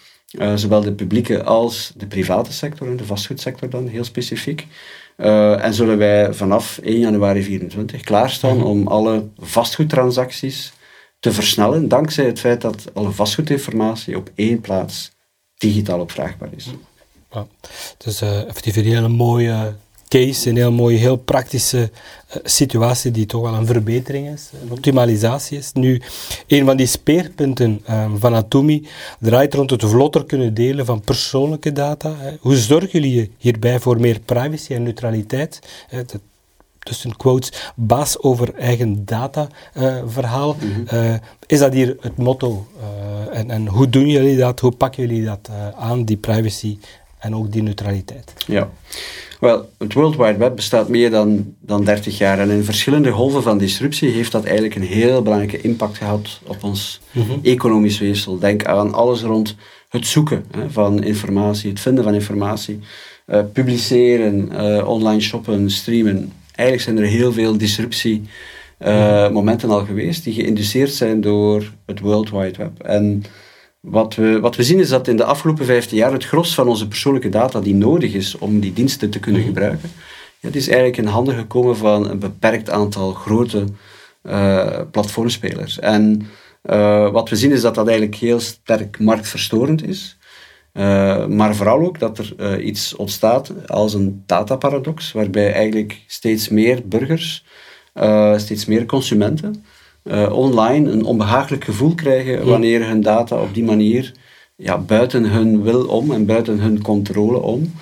Zowel 0.55 0.81
de 0.81 0.93
publieke 0.93 1.43
als 1.43 1.93
de 1.97 2.07
private 2.07 2.53
sector, 2.53 2.97
de 2.97 3.05
vastgoedsector 3.05 3.71
dan 3.71 3.87
heel 3.87 4.05
specifiek. 4.05 4.67
Uh, 5.21 5.65
en 5.65 5.75
zullen 5.75 5.99
wij 5.99 6.35
vanaf 6.35 6.79
1 6.79 6.99
januari 6.99 7.41
2024 7.41 8.03
klaarstaan 8.03 8.63
om 8.63 8.87
alle 8.87 9.29
vastgoedtransacties 9.37 10.73
te 11.19 11.33
versnellen, 11.33 11.89
dankzij 11.89 12.27
het 12.27 12.41
feit 12.41 12.61
dat 12.61 12.85
alle 12.95 13.11
vastgoedinformatie 13.11 14.17
op 14.17 14.31
één 14.35 14.61
plaats 14.61 15.13
digitaal 15.57 16.01
opvraagbaar 16.01 16.49
is. 16.57 16.71
Ja, 17.31 17.47
dus 17.97 18.23
uh, 18.23 18.43
effectief 18.43 18.77
een 18.77 18.85
hele 18.85 19.09
mooie 19.09 19.75
case, 20.09 20.51
een 20.51 20.57
heel 20.57 20.73
mooie, 20.73 20.97
heel 20.97 21.17
praktische 21.17 21.79
uh, 21.79 22.37
situatie 22.45 23.11
die 23.11 23.27
toch 23.27 23.43
wel 23.43 23.55
een 23.55 23.67
verbetering 23.67 24.29
is, 24.29 24.51
een 24.63 24.73
optimalisatie 24.73 25.59
is. 25.59 25.73
Nu, 25.73 26.03
een 26.47 26.65
van 26.65 26.77
die 26.77 26.87
speerpunten 26.87 27.83
um, 27.91 28.19
van 28.19 28.35
Atomi 28.35 28.89
draait 29.21 29.55
rond 29.55 29.71
het 29.71 29.85
vlotter 29.85 30.25
kunnen 30.25 30.55
delen 30.55 30.87
van 30.87 31.01
persoonlijke 31.01 31.73
data. 31.73 32.15
Hè. 32.19 32.37
Hoe 32.41 32.57
zorgen 32.57 33.01
jullie 33.01 33.33
hierbij 33.39 33.81
voor 33.81 34.01
meer 34.01 34.21
privacy 34.21 34.75
en 34.75 34.83
neutraliteit? 34.83 35.59
Hè, 35.89 36.03
tussen 36.79 37.17
quotes, 37.17 37.73
baas 37.75 38.23
over 38.23 38.55
eigen 38.55 39.05
data 39.05 39.49
uh, 39.75 40.03
verhaal. 40.07 40.57
Mm 40.61 40.87
-hmm. 40.87 40.99
uh, 40.99 41.15
is 41.47 41.59
dat 41.59 41.73
hier 41.73 41.97
het 42.01 42.17
motto? 42.17 42.67
Uh, 42.81 43.39
en, 43.39 43.51
en 43.51 43.67
hoe 43.67 43.89
doen 43.89 44.09
jullie 44.09 44.37
dat? 44.37 44.61
Hoe 44.61 44.73
pakken 44.73 45.07
jullie 45.07 45.25
dat 45.25 45.51
aan, 45.77 46.05
die 46.05 46.17
privacy 46.17 46.79
en 47.19 47.35
ook 47.35 47.53
die 47.53 47.63
neutraliteit? 47.63 48.33
Ja. 48.47 48.71
Wel, 49.41 49.71
het 49.79 49.93
World 49.93 50.17
Wide 50.17 50.37
Web 50.37 50.57
bestaat 50.57 50.89
meer 50.89 51.11
dan, 51.11 51.55
dan 51.61 51.85
30 51.85 52.19
jaar 52.19 52.39
en 52.39 52.51
in 52.51 52.65
verschillende 52.65 53.11
golven 53.11 53.43
van 53.43 53.59
disruptie 53.59 54.11
heeft 54.11 54.33
dat 54.33 54.45
eigenlijk 54.45 54.75
een 54.75 54.83
heel 54.83 55.23
belangrijke 55.23 55.61
impact 55.61 55.97
gehad 55.97 56.41
op 56.47 56.65
ons 56.65 57.01
mm 57.13 57.27
economisch 57.43 57.99
weefsel. 57.99 58.39
Denk 58.39 58.65
aan 58.65 58.95
alles 58.95 59.23
rond 59.23 59.57
het 59.89 60.07
zoeken 60.07 60.45
hè, 60.51 60.71
van 60.71 61.03
informatie, 61.03 61.71
het 61.71 61.81
vinden 61.81 62.05
van 62.05 62.15
informatie, 62.15 62.79
uh, 63.27 63.41
publiceren, 63.53 64.49
uh, 64.53 64.89
online 64.89 65.21
shoppen, 65.21 65.71
streamen. 65.71 66.33
Eigenlijk 66.55 66.89
zijn 66.89 66.99
er 67.07 67.19
heel 67.19 67.33
veel 67.33 67.59
disruptie 67.59 68.23
uh, 68.87 69.31
momenten 69.31 69.71
al 69.71 69.85
geweest 69.85 70.25
die 70.25 70.35
geïnduceerd 70.35 70.93
zijn 70.93 71.21
door 71.21 71.73
het 71.87 72.01
World 72.01 72.31
Wide 72.31 72.59
Web. 72.59 72.83
En 72.83 73.23
wat 73.91 74.15
we, 74.15 74.41
wat 74.41 74.57
we 74.57 74.63
zien 74.63 74.79
is 74.79 74.89
dat 74.89 75.09
in 75.09 75.17
de 75.17 75.25
afgelopen 75.25 75.65
15 75.65 75.97
jaar 75.97 76.13
het 76.13 76.25
gros 76.25 76.55
van 76.55 76.69
onze 76.69 76.89
persoonlijke 76.89 77.29
data 77.29 77.61
die 77.61 77.75
nodig 77.75 78.15
is 78.15 78.39
om 78.39 78.61
die 78.61 78.73
diensten 78.73 79.11
te 79.11 79.19
kunnen 79.19 79.41
mhm. 79.41 79.51
gebruiken, 79.51 79.91
ja, 80.41 80.51
die 80.51 80.61
is 80.61 80.69
eigenlijk 80.69 80.97
in 80.97 81.07
handen 81.07 81.35
gekomen 81.35 81.77
van 81.77 82.11
een 82.11 82.19
beperkt 82.19 82.71
aantal 82.71 83.13
grote 83.13 83.65
uh, 84.23 84.81
platformspelers. 84.91 85.79
En 85.79 86.27
uh, 86.65 87.11
wat 87.11 87.29
we 87.29 87.37
zien 87.37 87.53
is 87.53 87.61
dat 87.61 87.75
dat 87.75 87.87
eigenlijk 87.87 88.17
heel 88.17 88.41
sterk 88.41 88.99
marktverstorend 88.99 89.87
is. 89.87 90.19
Uh, 90.73 91.27
maar 91.27 91.55
vooral 91.55 91.81
ook 91.81 91.99
dat 91.99 92.19
er 92.19 92.61
iets 92.61 92.97
ontstaat 92.97 93.53
als 93.67 93.95
een 93.95 94.23
dataparadox, 94.27 95.13
waarbij 95.13 95.53
eigenlijk 95.53 96.03
steeds 96.07 96.49
meer 96.49 96.89
burgers, 96.89 97.45
steeds 98.37 98.67
meer 98.67 98.87
consumenten, 98.87 99.65
online 100.31 100.91
een 100.91 101.05
onbehagelijk 101.05 101.65
gevoel 101.65 101.95
krijgen 101.95 102.47
wanneer 102.47 102.87
hun 102.87 103.01
data 103.01 103.41
op 103.41 103.55
die 103.55 103.65
manier 103.65 104.13
ja, 104.57 104.79
buiten 104.79 105.25
hun 105.25 105.63
wil 105.63 105.87
om 105.87 106.13
en 106.13 106.27
buiten 106.27 106.59
hun 106.59 106.83
controle 106.83 107.43
om 107.43 107.73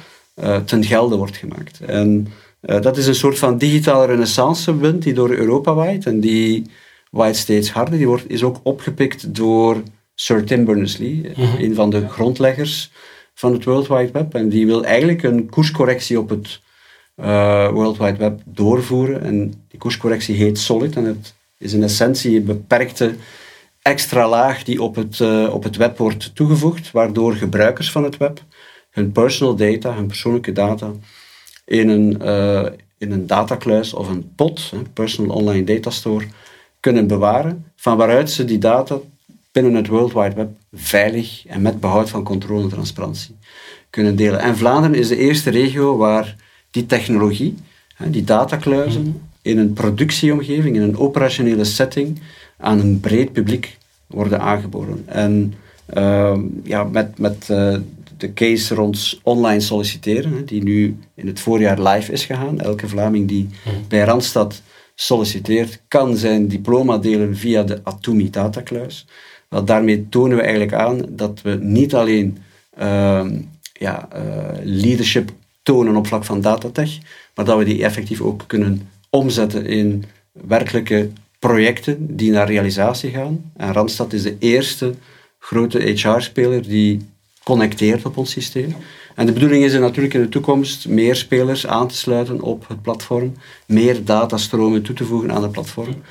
ten 0.65 0.85
gelde 0.85 1.17
wordt 1.17 1.37
gemaakt. 1.37 1.81
En 1.81 2.27
dat 2.61 2.97
is 2.97 3.07
een 3.07 3.15
soort 3.15 3.39
van 3.39 3.59
digitale 3.59 4.07
renaissance-wind 4.07 5.03
die 5.03 5.13
door 5.13 5.31
Europa 5.31 5.75
waait 5.75 6.07
en 6.07 6.21
die 6.21 6.67
waait 7.11 7.37
steeds 7.37 7.71
harder. 7.71 7.97
Die 7.97 8.07
wordt, 8.07 8.31
is 8.31 8.43
ook 8.43 8.61
opgepikt 8.63 9.35
door 9.35 9.83
Sir 10.15 10.45
Tim 10.45 10.65
Berners-Lee, 10.65 11.33
mhm. 11.37 11.63
een 11.63 11.75
van 11.75 11.91
de 11.91 12.09
grondleggers 12.09 12.91
van 13.35 13.53
het 13.53 13.65
World 13.65 13.87
Wide 13.89 14.13
Web. 14.13 14.35
En 14.35 14.49
die 14.49 14.67
wil 14.67 14.85
eigenlijk 14.85 15.23
een 15.23 15.49
koerscorrectie 15.49 16.19
op 16.19 16.29
het 16.29 16.61
uh, 17.17 17.71
World 17.71 17.99
Wide 17.99 18.17
Web 18.17 18.41
doorvoeren. 18.45 19.23
En 19.23 19.65
die 19.69 19.79
koerscorrectie 19.79 20.35
heet 20.35 20.59
Solid. 20.59 20.97
En 20.97 21.05
het 21.05 21.35
is 21.59 21.73
in 21.73 21.83
essentie 21.83 22.37
een 22.37 22.45
beperkte 22.45 23.15
extra 23.83 24.29
laag 24.29 24.65
die 24.65 24.83
op 24.83 24.95
het, 24.95 25.19
uh, 25.19 25.55
op 25.55 25.63
het 25.63 25.77
web 25.77 25.99
wordt 25.99 26.35
toegevoegd, 26.35 26.91
waardoor 26.91 27.35
gebruikers 27.35 27.91
van 27.91 28.05
het 28.05 28.17
web 28.17 28.43
hun 28.91 29.13
personal 29.13 29.57
data, 29.57 29.95
hun 29.95 30.07
persoonlijke 30.07 30.53
data, 30.53 30.93
in 31.65 31.89
een, 31.89 32.21
uh, 32.23 32.67
in 32.99 33.13
een 33.13 33.27
datakluis 33.27 33.95
of 33.95 34.09
een 34.09 34.33
POD, 34.35 34.73
Personal 34.93 35.37
Online 35.37 35.65
Data 35.65 35.91
Store, 35.91 36.27
kunnen 36.81 37.07
bewaren, 37.07 37.65
van 37.77 37.97
waaruit 37.97 38.31
ze 38.31 38.45
die 38.45 38.59
data 38.59 38.99
binnen 39.53 39.75
het 39.75 39.87
World 39.87 40.13
Wide 40.13 40.35
Web 40.35 40.49
veilig 40.73 41.47
en 41.47 41.63
met 41.63 41.81
behoud 41.81 42.11
van 42.11 42.23
controle 42.23 42.63
en 42.63 42.69
transparantie 42.69 43.37
kunnen 43.91 44.17
delen. 44.17 44.41
En 44.41 44.57
Vlaanderen 44.57 44.99
is 44.99 45.09
de 45.09 45.17
eerste 45.17 45.51
regio 45.51 45.97
waar 45.97 46.37
die 46.71 46.87
technologie, 46.87 47.55
die 48.07 48.25
datakluizen, 48.25 49.03
mhm. 49.03 49.17
In 49.47 49.59
een 49.59 49.73
productieomgeving, 49.73 50.77
in 50.77 50.83
een 50.83 50.99
operationele 50.99 51.65
setting, 51.65 52.21
aan 52.59 52.81
een 52.81 53.01
breed 53.01 53.33
publiek 53.33 53.79
worden 54.07 54.41
aangeboden. 54.41 55.03
En 55.07 55.55
uh, 55.95 56.39
ja, 56.63 56.85
met, 56.85 57.19
met 57.19 57.49
uh, 57.51 57.77
de 58.17 58.33
case 58.33 58.75
rond 58.75 59.21
online 59.23 59.61
solliciteren, 59.61 60.47
die 60.47 60.63
nu 60.63 60.97
in 61.15 61.27
het 61.27 61.41
voorjaar 61.41 61.81
live 61.83 62.13
is 62.13 62.25
gegaan. 62.25 62.61
Elke 62.61 62.89
Vlaming 62.89 63.29
die 63.29 63.49
mhm. 63.65 63.77
bij 63.89 64.05
Randstad 64.05 64.63
solliciteert, 64.95 65.81
kan 65.89 66.17
zijn 66.17 66.49
diploma 66.49 66.99
delen 66.99 67.37
via 67.37 67.63
de 67.63 67.81
Atumi 67.83 68.31
datakluis. 68.31 69.07
Wel, 69.49 69.65
daarmee 69.65 70.09
tonen 70.09 70.37
we 70.37 70.43
eigenlijk 70.43 70.73
aan 70.73 71.03
dat 71.11 71.43
we 71.43 71.59
niet 71.61 71.95
alleen 71.95 72.39
uh, 72.79 73.27
ja, 73.73 74.09
uh, 74.17 74.21
leadership 74.63 75.31
tonen 75.63 75.97
op 75.97 76.07
vlak 76.07 76.25
van 76.25 76.41
datatech, 76.41 76.99
maar 77.35 77.45
dat 77.45 77.59
we 77.59 77.65
die 77.65 77.85
effectief 77.85 78.21
ook 78.21 78.45
kunnen 78.47 78.89
omzetten 79.11 79.67
in 79.67 80.05
werkelijke 80.33 81.11
projecten 81.39 82.17
die 82.17 82.31
naar 82.31 82.47
realisatie 82.47 83.11
gaan. 83.11 83.53
En 83.57 83.73
Randstad 83.73 84.13
is 84.13 84.23
de 84.23 84.37
eerste 84.39 84.95
grote 85.39 85.79
HR-speler 85.79 86.63
die 86.63 87.01
connecteert 87.43 88.05
op 88.05 88.17
ons 88.17 88.31
systeem. 88.31 88.77
En 89.15 89.27
de 89.27 89.33
bedoeling 89.33 89.65
is 89.65 89.73
er 89.73 89.81
natuurlijk 89.81 90.15
in 90.15 90.21
de 90.21 90.29
toekomst 90.29 90.89
meer 90.89 91.17
spelers 91.17 91.67
aan 91.67 91.89
te 91.89 91.97
sluiten 91.97 92.41
op 92.41 92.69
het 92.69 92.83
platform, 92.83 93.33
meer 93.67 94.05
datastromen 94.05 94.83
toe 94.83 94.95
te 94.95 95.05
voegen 95.05 95.33
aan 95.33 95.43
het 95.43 95.53
platform. 95.53 96.03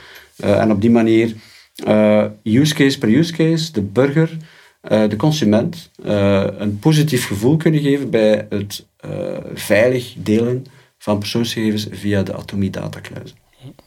Uh, 0.44 0.62
en 0.62 0.72
op 0.72 0.82
die 0.82 0.90
manier 0.90 1.34
uh, 1.88 2.26
use 2.44 2.74
case 2.74 2.98
per 2.98 3.10
use 3.10 3.34
case, 3.34 3.72
de 3.72 3.82
burger, 3.82 4.38
uh, 4.92 5.10
de 5.10 5.16
consument, 5.16 5.90
een 6.58 6.80
positief 6.80 7.28
gevoel 7.28 7.58
kunnen 7.58 7.82
geven 7.82 8.10
bij 8.10 8.46
het 8.50 8.86
veilig 9.54 10.14
delen 10.18 10.66
van 11.06 11.20
persoonsgegevens 11.20 11.88
via 11.92 12.24
de 12.24 12.34
Atomi 12.34 12.70
datakluizen. 12.70 13.38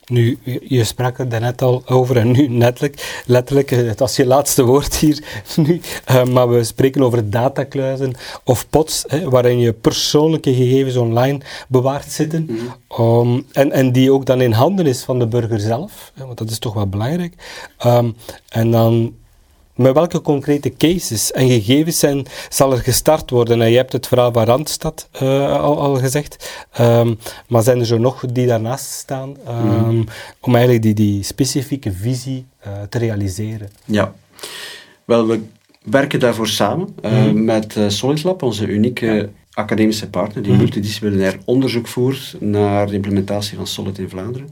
Nu, 0.07 0.39
je 0.63 0.85
sprak 0.85 1.19
er 1.19 1.29
daarnet 1.29 1.63
al 1.63 1.83
over 1.87 2.17
en 2.17 2.31
nu 2.31 2.49
letterlijk, 2.59 3.23
letterlijk 3.27 3.71
het 3.71 3.99
was 3.99 4.17
je 4.17 4.27
laatste 4.27 4.65
woord 4.65 4.97
hier 4.97 5.25
nu, 5.67 5.81
uh, 6.11 6.25
maar 6.25 6.49
we 6.49 6.65
spreken 6.65 7.03
over 7.03 7.31
datakluizen 7.31 8.15
of 8.45 8.69
pods, 8.69 9.05
hè, 9.07 9.31
waarin 9.31 9.59
je 9.59 9.73
persoonlijke 9.73 10.55
gegevens 10.55 10.97
online 10.97 11.41
bewaard 11.69 12.11
zitten 12.11 12.49
mhm. 12.89 13.03
um, 13.03 13.47
en, 13.53 13.73
en 13.73 13.93
die 13.93 14.13
ook 14.13 14.27
dan 14.27 14.41
in 14.41 14.53
handen 14.53 14.87
is 14.87 15.03
van 15.03 15.19
de 15.19 15.27
burger 15.27 15.61
zelf, 15.61 16.13
hè, 16.15 16.25
want 16.25 16.39
dat 16.39 16.51
is 16.51 16.59
toch 16.59 16.75
wel 16.75 16.89
belangrijk. 16.89 17.35
Um, 17.87 18.17
en 18.49 18.71
dan 18.71 19.15
met 19.79 19.95
welke 19.95 20.21
concrete 20.21 20.77
cases 20.77 21.33
en 21.33 21.49
gegevens 21.49 21.99
zijn, 21.99 22.27
zal 22.49 22.73
er 22.73 22.79
gestart 22.79 23.31
worden? 23.31 23.63
En 23.63 23.71
je 23.71 23.77
hebt 23.77 23.93
het 23.93 24.07
verhaal 24.07 24.33
van 24.33 24.45
Randstad 24.45 25.09
uh, 25.23 25.61
al, 25.61 25.79
al, 25.79 25.95
gezegd, 25.95 26.63
um, 26.81 27.19
maar 27.49 27.63
zijn 27.63 27.79
er 27.79 27.87
zo 27.87 27.99
nog 27.99 28.25
die 28.27 28.47
daarnaast 28.47 28.91
staan 28.91 29.37
um, 29.49 30.05
om 30.41 30.55
eigenlijk 30.55 30.83
die, 30.83 30.95
die 30.95 31.23
specifieke 31.23 31.93
visie 31.93 32.47
uh, 32.67 32.73
te 32.89 32.99
realiseren? 32.99 33.69
Ja, 33.85 34.15
wel, 35.05 35.27
we 35.27 35.41
werken 35.83 36.21
daarvoor 36.21 36.49
samen 36.49 36.95
mm. 37.03 37.45
met 37.45 37.77
SolidLab, 37.89 38.43
onze 38.43 38.67
unieke 38.67 39.29
academische 39.59 40.11
partner 40.11 40.43
die 40.43 40.53
mm. 40.53 40.59
multidisciplinair 40.59 41.39
onderzoek 41.45 41.87
voert 41.87 42.37
naar 42.41 42.87
de 42.87 42.95
implementatie 42.95 43.57
van 43.57 43.67
Solid 43.67 43.99
in 43.99 44.09
Vlaanderen. 44.09 44.49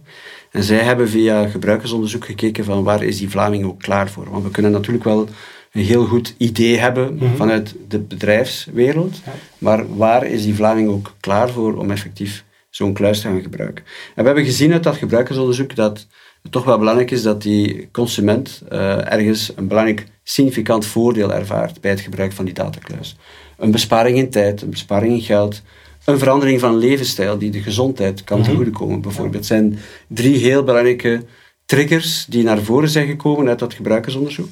En 0.51 0.63
zij 0.63 0.79
hebben 0.79 1.09
via 1.09 1.49
gebruikersonderzoek 1.49 2.25
gekeken 2.25 2.65
van 2.65 2.83
waar 2.83 3.03
is 3.03 3.19
die 3.19 3.31
Vlaming 3.31 3.65
ook 3.65 3.81
klaar 3.81 4.09
voor. 4.09 4.31
Want 4.31 4.45
we 4.45 4.51
kunnen 4.51 4.73
natuurlijk 4.73 5.05
wel 5.05 5.29
een 5.73 5.85
heel 5.85 6.05
goed 6.05 6.35
idee 6.39 6.79
hebben 6.79 7.15
mhm. 7.15 7.37
vanuit 7.37 7.75
de 7.89 7.99
bedrijfswereld, 7.99 9.21
maar 9.59 9.97
waar 9.97 10.27
is 10.27 10.43
die 10.43 10.55
Vlaming 10.55 10.89
ook 10.89 11.15
klaar 11.21 11.51
voor 11.51 11.77
om 11.77 11.91
effectief 11.91 12.45
zo'n 12.71 12.93
kluis 12.93 13.21
te 13.21 13.29
gaan 13.29 13.43
gebruiken. 13.43 13.85
En 14.15 14.21
we 14.21 14.27
hebben 14.27 14.45
gezien 14.45 14.73
uit 14.73 14.83
dat 14.83 14.97
gebruikersonderzoek 14.97 15.75
dat 15.75 16.07
het 16.43 16.53
toch 16.53 16.65
wel 16.65 16.79
belangrijk 16.79 17.11
is 17.11 17.23
dat 17.23 17.43
die 17.43 17.89
consument 17.93 18.63
uh, 18.73 19.13
ergens 19.13 19.53
een 19.57 19.69
belangrijk 19.69 20.07
significant 20.23 20.87
voordeel 20.87 21.33
ervaart 21.33 21.81
bij 21.81 21.91
het 21.91 22.01
gebruik 22.01 22.33
van 22.33 22.45
die 22.45 22.55
datakluis. 22.55 23.17
Een 23.57 23.71
besparing 23.71 24.19
in 24.19 24.31
tijd, 24.31 24.63
een 24.63 24.71
besparing 24.71 25.13
in 25.13 25.21
geld, 25.21 25.63
een 26.05 26.19
verandering 26.19 26.61
van 26.61 26.77
levensstijl 26.77 27.39
die 27.39 27.51
de 27.51 27.63
gezondheid 27.63 28.25
kan 28.25 28.39
mm 28.39 28.45
tegemoetkomen, 28.45 29.01
bijvoorbeeld. 29.01 29.35
Het 29.35 29.47
zijn 29.47 29.79
drie 30.07 30.37
heel 30.37 30.63
belangrijke 30.63 31.23
triggers 31.67 32.27
die 32.29 32.43
naar 32.43 32.63
voren 32.63 32.89
zijn 32.89 33.07
gekomen 33.07 33.49
uit 33.49 33.59
dat 33.59 33.75
gebruikersonderzoek. 33.75 34.51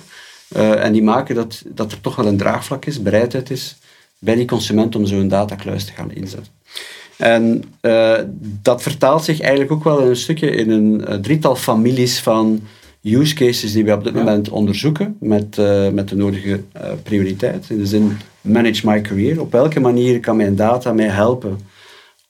Uh, 0.57 0.85
en 0.85 0.93
die 0.93 1.03
maken 1.03 1.35
dat, 1.35 1.63
dat 1.67 1.93
er 1.93 2.01
toch 2.01 2.17
wel 2.17 2.27
een 2.27 2.37
draagvlak 2.37 2.85
is, 2.85 3.03
bereidheid 3.03 3.51
is 3.51 3.77
bij 4.19 4.35
die 4.35 4.45
consument 4.45 4.97
om 4.97 5.07
zo'n 5.07 5.29
datakluis 5.29 5.85
te 5.85 5.93
gaan 5.93 6.13
inzetten. 6.13 6.53
En 7.17 7.65
uh, 7.83 8.19
dat 8.63 8.83
vertaalt 8.83 9.25
zich 9.25 9.41
eigenlijk 9.41 9.73
ook 9.73 9.85
wel 9.85 10.03
een 10.03 10.17
stukje 10.17 10.51
in 10.51 10.71
een 10.71 11.05
uh, 11.09 11.15
drietal 11.15 11.57
families 11.57 12.21
van 12.21 12.61
use 13.03 13.35
cases 13.35 13.73
die 13.73 13.85
we 13.85 13.93
op 13.93 14.05
dit 14.05 14.15
moment 14.15 14.49
onderzoeken 14.49 15.17
met, 15.21 15.57
met 15.93 16.09
de 16.09 16.17
nodige 16.17 16.61
prioriteit. 17.03 17.71
In 17.71 17.79
de 17.79 17.87
zin 17.87 18.17
manage 18.45 18.87
my 18.87 19.01
career. 19.01 19.41
Op 19.41 19.53
welke 19.53 19.81
manier 19.81 20.21
kan 20.21 20.37
mijn 20.37 20.57
data 20.57 20.93
mij 20.93 21.09
helpen 21.09 21.59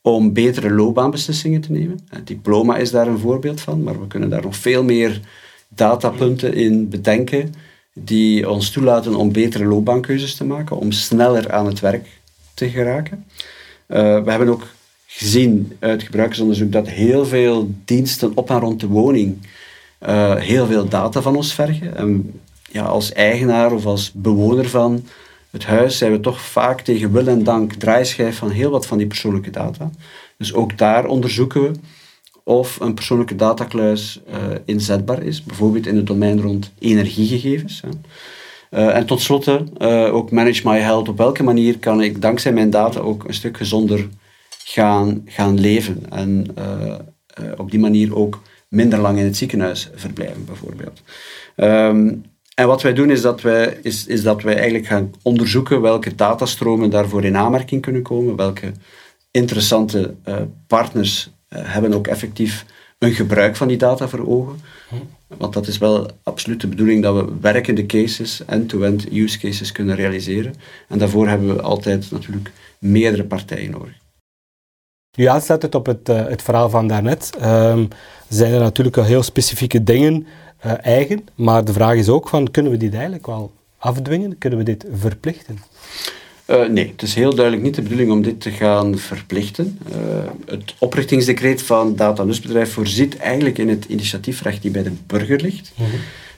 om 0.00 0.32
betere 0.32 0.70
loopbaanbeslissingen 0.70 1.60
te 1.60 1.72
nemen? 1.72 2.00
Het 2.08 2.26
diploma 2.26 2.76
is 2.76 2.90
daar 2.90 3.06
een 3.06 3.18
voorbeeld 3.18 3.60
van, 3.60 3.82
maar 3.82 4.00
we 4.00 4.06
kunnen 4.06 4.30
daar 4.30 4.42
nog 4.42 4.56
veel 4.56 4.84
meer 4.84 5.20
datapunten 5.68 6.54
in 6.54 6.88
bedenken 6.88 7.54
die 7.92 8.50
ons 8.50 8.70
toelaten 8.70 9.14
om 9.14 9.32
betere 9.32 9.64
loopbaankeuzes 9.64 10.34
te 10.34 10.44
maken, 10.44 10.76
om 10.76 10.92
sneller 10.92 11.52
aan 11.52 11.66
het 11.66 11.80
werk 11.80 12.08
te 12.54 12.68
geraken. 12.68 13.24
Uh, 13.88 14.24
we 14.24 14.30
hebben 14.30 14.48
ook 14.48 14.66
gezien 15.06 15.76
uit 15.78 16.02
gebruikersonderzoek 16.02 16.72
dat 16.72 16.88
heel 16.88 17.26
veel 17.26 17.74
diensten 17.84 18.32
op 18.34 18.50
en 18.50 18.58
rond 18.58 18.80
de 18.80 18.86
woning 18.86 19.36
uh, 20.06 20.34
heel 20.34 20.66
veel 20.66 20.88
data 20.88 21.22
van 21.22 21.36
ons 21.36 21.54
vergen. 21.54 21.96
En 21.96 22.40
ja, 22.70 22.82
als 22.82 23.12
eigenaar 23.12 23.72
of 23.72 23.86
als 23.86 24.12
bewoner 24.14 24.68
van 24.68 25.04
het 25.54 25.64
huis 25.64 25.98
zijn 25.98 26.12
we 26.12 26.20
toch 26.20 26.40
vaak 26.40 26.80
tegen 26.80 27.12
wil 27.12 27.26
en 27.26 27.44
dank 27.44 27.72
draaischijf 27.72 28.36
van 28.36 28.50
heel 28.50 28.70
wat 28.70 28.86
van 28.86 28.98
die 28.98 29.06
persoonlijke 29.06 29.50
data. 29.50 29.90
Dus 30.38 30.54
ook 30.54 30.78
daar 30.78 31.06
onderzoeken 31.06 31.62
we 31.62 31.70
of 32.44 32.80
een 32.80 32.94
persoonlijke 32.94 33.36
datakluis 33.36 34.20
uh, 34.28 34.34
inzetbaar 34.64 35.22
is, 35.22 35.44
bijvoorbeeld 35.44 35.86
in 35.86 35.96
het 35.96 36.06
domein 36.06 36.40
rond 36.40 36.72
energiegegevens. 36.78 37.82
Hè. 37.82 37.88
Uh, 38.78 38.96
en 38.96 39.06
tot 39.06 39.20
slot 39.20 39.46
uh, 39.46 40.14
ook 40.14 40.30
Manage 40.30 40.68
My 40.68 40.78
Health. 40.78 41.08
Op 41.08 41.16
welke 41.18 41.42
manier 41.42 41.78
kan 41.78 42.02
ik 42.02 42.22
dankzij 42.22 42.52
mijn 42.52 42.70
data 42.70 43.00
ook 43.00 43.24
een 43.24 43.34
stuk 43.34 43.56
gezonder 43.56 44.08
gaan, 44.64 45.22
gaan 45.26 45.60
leven 45.60 46.02
en 46.10 46.46
op 47.56 47.70
die 47.70 47.80
manier 47.80 48.16
ook 48.16 48.42
minder 48.68 48.98
lang 48.98 49.18
in 49.18 49.24
het 49.24 49.36
ziekenhuis 49.36 49.90
verblijven, 49.94 50.44
bijvoorbeeld. 50.44 51.02
Um, 51.56 52.24
en 52.54 52.66
wat 52.66 52.82
wij 52.82 52.92
doen 52.92 53.10
is 53.10 53.20
dat 53.20 53.40
wij, 53.40 53.78
is, 53.82 54.06
is 54.06 54.22
dat 54.22 54.42
wij 54.42 54.54
eigenlijk 54.54 54.86
gaan 54.86 55.12
onderzoeken 55.22 55.80
welke 55.80 56.14
datastromen 56.14 56.90
daarvoor 56.90 57.24
in 57.24 57.36
aanmerking 57.36 57.82
kunnen 57.82 58.02
komen, 58.02 58.36
welke 58.36 58.72
interessante 59.30 60.14
uh, 60.28 60.36
partners 60.66 61.30
uh, 61.48 61.58
hebben 61.62 61.94
ook 61.94 62.06
effectief 62.06 62.64
een 62.98 63.12
gebruik 63.12 63.56
van 63.56 63.68
die 63.68 63.76
data 63.76 64.08
voor 64.08 64.26
ogen. 64.28 64.60
Want 65.26 65.52
dat 65.52 65.66
is 65.66 65.78
wel 65.78 66.10
absoluut 66.22 66.60
de 66.60 66.66
bedoeling 66.66 67.02
dat 67.02 67.14
we 67.14 67.32
werkende 67.40 67.86
cases, 67.86 68.44
end-to-end 68.46 69.12
use 69.12 69.38
cases 69.38 69.72
kunnen 69.72 69.96
realiseren. 69.96 70.54
En 70.88 70.98
daarvoor 70.98 71.28
hebben 71.28 71.56
we 71.56 71.62
altijd 71.62 72.10
natuurlijk 72.10 72.52
meerdere 72.78 73.24
partijen 73.24 73.70
nodig. 73.70 74.02
Nu 75.16 75.24
aansluitend 75.24 75.74
op 75.74 75.86
het, 75.86 76.08
uh, 76.08 76.26
het 76.26 76.42
verhaal 76.42 76.70
van 76.70 76.86
daarnet, 76.86 77.30
um, 77.42 77.88
zijn 78.28 78.52
er 78.52 78.60
natuurlijk 78.60 78.96
al 78.96 79.04
heel 79.04 79.22
specifieke 79.22 79.84
dingen 79.84 80.26
eigen, 80.70 81.26
maar 81.34 81.64
de 81.64 81.72
vraag 81.72 81.94
is 81.94 82.08
ook 82.08 82.28
van, 82.28 82.50
kunnen 82.50 82.72
we 82.72 82.78
dit 82.78 82.92
eigenlijk 82.94 83.26
wel 83.26 83.52
afdwingen? 83.78 84.38
Kunnen 84.38 84.58
we 84.58 84.64
dit 84.64 84.84
verplichten? 84.92 85.58
Uh, 86.50 86.68
nee, 86.68 86.88
het 86.90 87.02
is 87.02 87.14
heel 87.14 87.34
duidelijk 87.34 87.64
niet 87.64 87.74
de 87.74 87.82
bedoeling 87.82 88.10
om 88.10 88.22
dit 88.22 88.40
te 88.40 88.50
gaan 88.50 88.98
verplichten. 88.98 89.78
Uh, 89.88 89.96
het 90.46 90.74
oprichtingsdecreet 90.78 91.62
van 91.62 91.96
Data 91.96 92.24
Bedrijf 92.24 92.72
voorziet 92.72 93.16
eigenlijk 93.16 93.58
in 93.58 93.68
het 93.68 93.84
initiatiefrecht 93.84 94.62
die 94.62 94.70
bij 94.70 94.82
de 94.82 94.92
burger 95.06 95.40
ligt. 95.40 95.72
Mhm. 95.76 95.88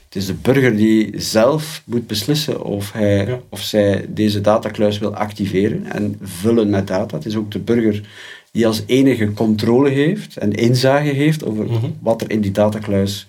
Het 0.04 0.16
is 0.16 0.26
de 0.26 0.34
burger 0.34 0.76
die 0.76 1.12
zelf 1.16 1.82
moet 1.84 2.06
beslissen 2.06 2.64
of 2.64 2.92
hij 2.92 3.40
of 3.48 3.60
zij 3.60 4.06
deze 4.08 4.40
datakluis 4.40 4.98
wil 4.98 5.14
activeren 5.14 5.86
en 5.92 6.18
vullen 6.22 6.70
met 6.70 6.86
data. 6.86 7.16
Het 7.16 7.26
is 7.26 7.36
ook 7.36 7.50
de 7.50 7.58
burger 7.58 8.08
die 8.50 8.66
als 8.66 8.82
enige 8.86 9.32
controle 9.32 9.90
heeft 9.90 10.36
en 10.36 10.52
inzage 10.52 11.08
heeft 11.08 11.44
over 11.44 11.64
mhm. 11.64 11.86
wat 12.00 12.22
er 12.22 12.30
in 12.30 12.40
die 12.40 12.52
datakluis 12.52 13.26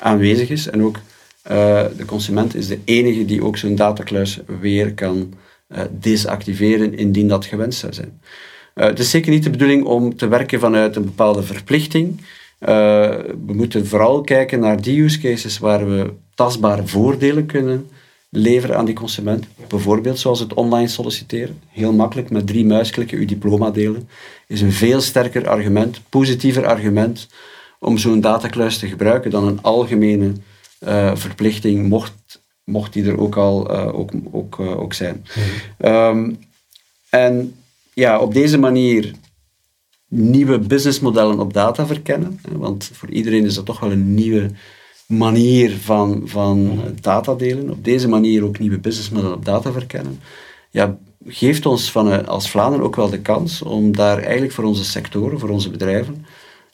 aanwezig 0.00 0.48
is. 0.48 0.70
En 0.70 0.82
ook 0.82 0.96
uh, 1.50 1.84
de 1.96 2.04
consument 2.04 2.54
is 2.54 2.66
de 2.66 2.78
enige 2.84 3.24
die 3.24 3.44
ook 3.44 3.56
zo'n 3.56 3.74
datakluis 3.74 4.38
weer 4.60 4.94
kan 4.94 5.32
uh, 5.68 5.80
desactiveren 5.90 6.98
indien 6.98 7.28
dat 7.28 7.44
gewenst 7.44 7.78
zou 7.78 7.92
zijn. 7.92 8.20
Uh, 8.74 8.84
het 8.84 8.98
is 8.98 9.10
zeker 9.10 9.32
niet 9.32 9.44
de 9.44 9.50
bedoeling 9.50 9.84
om 9.84 10.16
te 10.16 10.28
werken 10.28 10.60
vanuit 10.60 10.96
een 10.96 11.04
bepaalde 11.04 11.42
verplichting. 11.42 12.20
we 12.58 13.52
moeten 13.52 13.86
vooral 13.86 14.20
kijken 14.20 14.60
naar 14.60 14.82
die 14.82 15.02
use 15.02 15.18
cases 15.18 15.58
waar 15.58 15.88
we 15.88 16.12
tastbare 16.34 16.86
voordelen 16.86 17.46
kunnen 17.46 17.88
leveren 18.30 18.76
aan 18.76 18.84
die 18.84 18.94
consument. 18.94 19.46
Bijvoorbeeld 19.68 20.18
zoals 20.18 20.40
het 20.40 20.54
online 20.54 20.88
solliciteren. 20.88 21.60
Heel 21.68 21.92
makkelijk 21.92 22.30
met 22.30 22.46
drie 22.46 22.64
muisklikken 22.64 23.18
uw 23.18 23.26
diploma 23.26 23.70
delen. 23.70 24.08
Is 24.46 24.60
een 24.60 24.72
veel 24.72 25.00
sterker 25.00 25.48
argument, 25.48 26.00
positiever 26.08 26.66
argument 26.66 27.28
om 27.80 27.98
zo'n 27.98 28.20
datakluis 28.20 28.78
te 28.78 28.86
gebruiken 28.86 29.30
dan 29.30 29.46
een 29.46 29.62
algemene 29.62 30.32
uh, 30.80 31.16
verplichting, 31.16 31.88
mocht, 31.88 32.42
mocht 32.64 32.92
die 32.92 33.04
er 33.04 33.20
ook 33.20 33.36
al 33.36 33.72
uh, 33.72 33.98
ook, 33.98 34.10
ook, 34.30 34.58
uh, 34.58 34.80
ook 34.80 34.92
zijn. 34.92 35.24
Mm 35.80 35.88
um, 35.88 36.38
en 37.10 37.54
ja, 37.94 38.18
op 38.18 38.34
deze 38.34 38.58
manier 38.58 39.12
nieuwe 40.08 40.58
businessmodellen 40.58 41.40
op 41.40 41.52
data 41.52 41.86
verkennen. 41.86 42.40
Want 42.48 42.90
voor 42.92 43.10
iedereen 43.10 43.44
is 43.44 43.54
dat 43.54 43.66
toch 43.66 43.80
wel 43.80 43.90
een 43.90 44.14
nieuwe 44.14 44.50
manier 45.06 45.76
van, 45.76 46.22
van 46.24 46.80
data 47.00 47.34
delen. 47.34 47.70
Op 47.70 47.84
deze 47.84 48.08
manier 48.08 48.44
ook 48.44 48.58
nieuwe 48.58 48.78
businessmodellen 48.78 49.36
op 49.36 49.44
data 49.44 49.72
verkennen. 49.72 50.20
Ja, 50.70 50.98
geeft 51.26 51.66
ons 51.66 51.90
van, 51.90 52.26
als 52.26 52.50
Vlaanderen 52.50 52.86
ook 52.86 52.96
wel 52.96 53.10
de 53.10 53.20
kans 53.20 53.62
om 53.62 53.96
daar 53.96 54.18
eigenlijk 54.18 54.52
voor 54.52 54.64
onze 54.64 54.84
sectoren, 54.84 55.38
voor 55.38 55.48
onze 55.48 55.70
bedrijven, 55.70 56.26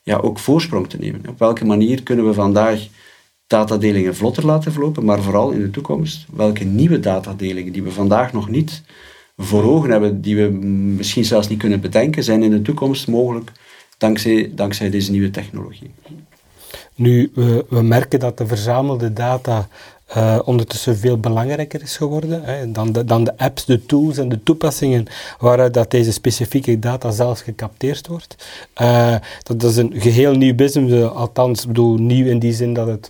ja, 0.07 0.17
ook 0.17 0.39
voorsprong 0.39 0.89
te 0.89 0.97
nemen. 0.99 1.29
Op 1.29 1.39
welke 1.39 1.65
manier 1.65 2.03
kunnen 2.03 2.27
we 2.27 2.35
vandaag 2.35 2.87
datadelingen 3.47 4.17
vlotter 4.17 4.47
laten 4.47 4.73
verlopen, 4.73 5.05
maar 5.05 5.23
vooral 5.23 5.51
in 5.51 5.61
de 5.61 5.71
toekomst, 5.71 6.27
welke 6.33 6.65
nieuwe 6.65 7.01
datadelingen 7.01 7.73
die 7.73 7.83
we 7.83 7.91
vandaag 7.91 8.33
nog 8.33 8.49
niet 8.49 8.83
voor 9.37 9.63
ogen 9.63 9.91
hebben, 9.91 10.21
die 10.21 10.37
we 10.37 10.49
misschien 10.97 11.25
zelfs 11.25 11.49
niet 11.49 11.59
kunnen 11.59 11.81
bedenken, 11.81 12.25
zijn 12.25 12.43
in 12.43 12.51
de 12.51 12.63
toekomst 12.63 13.09
mogelijk 13.09 13.53
dankzij, 13.99 14.53
dankzij 14.55 14.91
deze 14.91 15.11
nieuwe 15.11 15.31
technologie. 15.31 15.91
Nu, 16.95 17.31
we, 17.35 17.67
we 17.69 17.83
merken 17.83 18.21
dat 18.21 18.39
de 18.39 18.47
verzamelde 18.47 19.13
data 19.13 19.69
uh, 20.17 20.39
ondertussen 20.45 20.97
veel 20.97 21.19
belangrijker 21.19 21.83
is 21.83 21.97
geworden 21.97 22.43
hè, 22.43 22.73
dan, 22.73 22.93
de, 22.93 23.05
dan 23.05 23.25
de 23.25 23.39
apps, 23.39 23.65
de 23.65 23.87
tools 23.87 24.19
en 24.19 24.29
de 24.29 24.43
toepassingen 24.43 25.07
waaruit 25.39 25.75
dat 25.75 25.91
deze 25.91 26.13
specifieke 26.13 26.79
data 26.79 27.11
zelfs 27.11 27.43
gecapteerd 27.43 28.07
wordt. 28.07 28.37
Uh, 28.81 29.15
dat, 29.43 29.63
is 29.63 29.77
een 29.77 29.93
geheel 29.95 30.35
nieuw 30.35 30.55
business, 30.55 30.95
eh, 30.95 31.17
althans 31.17 31.67
bedoel, 31.67 31.97
nieuw 31.97 32.27
in 32.27 32.39
die 32.39 32.53
zin 32.53 32.75
dat 32.75 32.87
het 32.87 33.09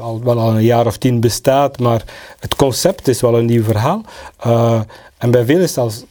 al 0.00 0.20
wel 0.22 0.38
al 0.38 0.54
een 0.54 0.62
jaar 0.62 0.86
of 0.86 0.96
tien 0.96 1.20
bestaat, 1.20 1.78
maar 1.78 2.04
het 2.40 2.56
concept 2.56 3.08
is 3.08 3.20
wel 3.20 3.38
een 3.38 3.46
nieuw 3.46 3.62
verhaal. 3.62 4.02
en 5.18 5.30
bij 5.30 5.44
velen 5.44 5.62
is 5.62 5.72
zelfs 5.72 6.04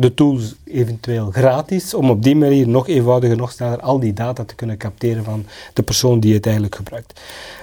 de 0.00 0.14
tools 0.14 0.54
eventueel 0.64 1.30
gratis, 1.30 1.94
om 1.94 2.10
op 2.10 2.22
die 2.22 2.36
manier 2.36 2.68
nog 2.68 2.88
eenvoudiger, 2.88 3.36
nog 3.36 3.52
sneller 3.52 3.80
al 3.80 4.00
die 4.00 4.12
data 4.12 4.44
te 4.44 4.54
kunnen 4.54 4.76
capteren 4.76 5.24
van 5.24 5.44
de 5.72 5.82
persoon 5.82 6.20
die 6.20 6.34
het 6.34 6.44
eigenlijk 6.44 6.74
gebruikt. 6.74 7.20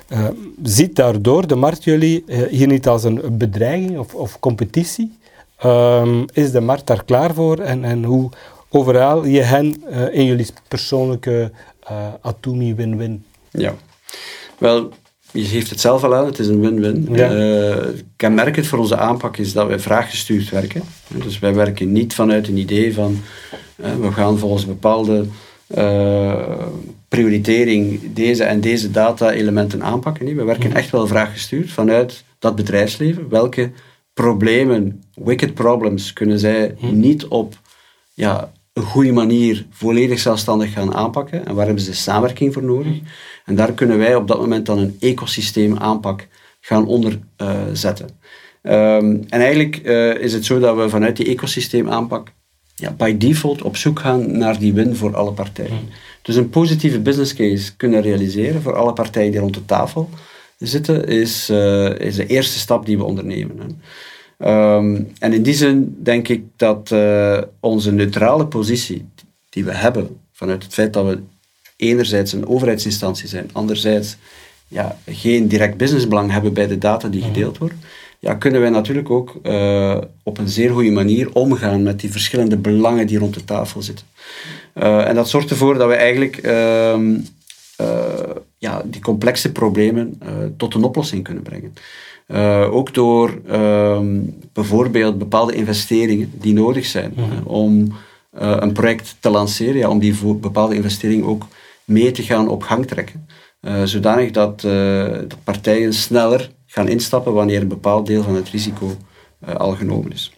Uh, 0.10 0.28
ziet 0.64 0.96
daardoor 0.96 1.48
de 1.48 1.56
markt 1.56 1.84
jullie 1.84 2.24
uh, 2.26 2.42
hier 2.48 2.68
niet 2.68 2.88
als 2.88 3.04
een 3.04 3.38
bedreiging 3.38 3.98
of, 3.98 4.14
of 4.14 4.40
competitie? 4.40 5.18
Um, 5.66 6.26
is 6.34 6.52
de 6.52 6.62
markt 6.62 6.88
daar 6.88 7.04
klaar 7.04 7.34
voor 7.34 7.58
en, 7.58 7.84
en 7.84 8.04
hoe 8.04 8.30
overhaal 8.70 9.26
je 9.26 9.42
hen 9.42 9.84
uh, 9.90 10.14
in 10.14 10.26
jullie 10.26 10.48
persoonlijke 10.68 11.52
Atumi 12.22 12.76
win-win? 12.76 13.26
Ja, 13.52 13.76
wel, 14.58 14.90
je 15.38 15.46
geeft 15.46 15.70
het 15.70 15.80
zelf 15.80 16.04
al 16.04 16.16
aan, 16.16 16.26
het 16.26 16.40
is 16.40 16.48
een 16.48 16.60
win-win. 16.60 17.08
Ja. 17.12 17.32
Uh, 17.32 17.86
kenmerkend 18.16 18.68
voor 18.68 18.80
onze 18.80 18.98
aanpak 18.98 19.38
is 19.38 19.54
dat 19.54 19.68
wij 19.68 19.80
vraaggestuurd 19.80 20.50
werken. 20.50 20.82
Dus 21.08 21.40
wij 21.40 21.54
werken 21.54 21.92
niet 21.92 22.14
vanuit 22.14 22.48
een 22.48 22.58
idee 22.58 22.94
van 22.94 23.20
uh, 23.76 23.96
we 23.96 24.12
gaan 24.12 24.38
volgens 24.38 24.66
bepaalde 24.66 25.26
uh, 25.78 26.62
prioritering 27.08 28.14
deze 28.14 28.44
en 28.44 28.62
deze 28.62 28.92
data-elementen 28.92 29.84
aanpakken. 29.84 30.26
Nee, 30.26 30.36
we 30.36 30.44
werken 30.44 30.76
echt 30.76 30.90
wel 30.90 31.08
vraaggestuurd 31.08 31.72
vanuit 31.72 32.24
dat 32.40 32.56
bedrijfsleven. 32.56 33.30
Welke 33.30 33.72
problemen, 34.14 35.04
wicked 35.14 35.54
problems, 35.54 36.14
kunnen 36.14 36.40
zij 36.40 36.76
niet 36.80 37.26
op 37.26 37.60
ja, 38.14 38.52
een 38.78 38.84
goede 38.84 39.12
manier 39.12 39.66
volledig 39.70 40.20
zelfstandig 40.20 40.74
gaan 40.74 40.94
aanpakken 40.94 41.46
en 41.46 41.56
waar 41.56 41.66
hebben 41.66 41.84
ze 41.84 41.94
samenwerking 41.94 42.54
voor 42.54 42.64
nodig. 42.64 43.00
En 43.46 43.56
daar 43.56 43.72
kunnen 43.72 43.98
wij 43.98 44.16
op 44.16 44.28
dat 44.28 44.40
moment 44.40 44.66
dan 44.66 44.78
een 44.78 44.96
ecosysteem 45.00 45.78
aanpak 45.78 46.28
gaan 46.60 46.88
onderzetten. 46.88 48.10
Uh, 48.64 48.96
um, 48.96 49.26
en 49.30 49.40
eigenlijk 49.42 49.82
uh, 49.84 50.16
is 50.16 50.34
het 50.34 50.46
zo 50.46 50.60
dat 50.60 50.76
we 50.76 50.90
vanuit 50.90 51.18
die 51.18 51.28
ecosysteem 51.28 51.90
aanpak 51.90 52.32
ja, 52.76 52.92
by 52.92 53.18
default 53.18 53.62
op 53.62 53.76
zoek 53.78 54.00
gaan 54.00 54.38
naar 54.38 54.60
die 54.60 54.74
win 54.74 54.96
voor 54.96 55.16
alle 55.16 55.32
partijen. 55.32 55.90
Dus 56.22 56.36
een 56.36 56.50
positieve 56.50 57.00
business 57.00 57.34
case 57.34 57.76
kunnen 57.76 58.02
realiseren 58.02 58.62
voor 58.62 58.76
alle 58.76 58.94
partijen 58.94 59.32
die 59.32 59.40
rond 59.40 59.54
de 59.54 59.66
tafel 59.66 60.10
zitten, 60.58 61.08
is, 61.08 61.50
uh, 61.50 62.00
is 62.00 62.16
de 62.16 62.26
eerste 62.26 62.60
stap 62.60 62.86
die 62.86 62.98
we 62.98 63.04
ondernemen. 63.04 63.60
Hè. 63.60 63.66
Um, 64.40 65.12
en 65.20 65.34
in 65.34 65.44
die 65.44 65.54
zin 65.54 65.98
denk 66.04 66.28
ik 66.28 66.44
dat 66.56 66.90
uh, 66.94 67.42
onze 67.60 67.92
neutrale 67.92 68.46
positie 68.46 69.06
die 69.50 69.66
we 69.66 69.74
hebben, 69.74 70.20
vanuit 70.32 70.64
het 70.64 70.74
feit 70.74 70.94
dat 70.94 71.06
we 71.06 71.20
enerzijds 71.76 72.34
een 72.34 72.48
overheidsinstantie 72.48 73.28
zijn, 73.28 73.50
anderzijds 73.52 74.18
ja, 74.68 74.98
geen 75.06 75.48
direct 75.48 75.78
businessbelang 75.78 76.32
hebben 76.32 76.54
bij 76.54 76.68
de 76.68 76.78
data 76.78 77.08
die 77.08 77.22
gedeeld 77.22 77.58
wordt, 77.58 77.74
ja, 78.20 78.34
kunnen 78.34 78.62
wij 78.62 78.70
natuurlijk 78.70 79.10
ook 79.10 79.40
uh, 79.44 79.98
op 80.24 80.38
een 80.38 80.50
zeer 80.50 80.72
goede 80.72 80.92
manier 80.92 81.34
omgaan 81.34 81.84
met 81.84 82.00
die 82.00 82.12
verschillende 82.12 82.58
belangen 82.58 83.08
die 83.08 83.20
rond 83.20 83.34
de 83.34 83.44
tafel 83.44 83.82
zitten. 83.82 84.06
Uh, 84.76 85.08
en 85.08 85.16
dat 85.16 85.30
zorgt 85.30 85.50
ervoor 85.50 85.78
dat 85.78 85.88
we 85.88 85.96
eigenlijk 85.96 86.46
uh, 86.46 87.00
ja, 88.58 88.82
die 88.86 89.02
complexe 89.02 89.52
problemen 89.52 90.22
tot 90.58 90.74
een 90.74 90.84
oplossing 90.84 91.24
kunnen 91.24 91.44
brengen. 91.44 91.74
Ook 92.72 92.94
door 92.94 93.42
ehm, 93.48 94.20
bijvoorbeeld 94.54 95.18
bepaalde 95.18 95.54
investeringen 95.54 96.32
die 96.34 96.54
nodig 96.54 96.86
zijn 96.86 97.14
mhm. 97.16 97.44
om 97.44 97.96
een 98.32 98.72
project 98.72 99.16
te 99.20 99.30
lanceren, 99.30 99.78
ja, 99.78 99.90
om 99.90 100.00
die 100.00 100.36
bepaalde 100.36 100.76
investeringen 100.76 101.26
ook 101.26 101.48
mee 101.84 102.12
te 102.12 102.24
gaan 102.24 102.50
op 102.50 102.64
gang 102.64 102.88
trekken. 102.88 103.28
Uh, 103.62 103.84
zodanig 103.84 104.32
dat, 104.32 104.62
dat, 104.62 105.44
partijen 105.44 105.94
sneller 105.94 106.52
gaan 106.66 106.88
instappen 106.88 107.34
wanneer 107.34 107.62
een 107.62 107.68
bepaald 107.68 108.06
deel 108.06 108.24
van 108.24 108.36
het 108.36 108.50
risico 108.50 108.98
al 109.58 109.72
genomen 109.72 110.12
is. 110.12 110.32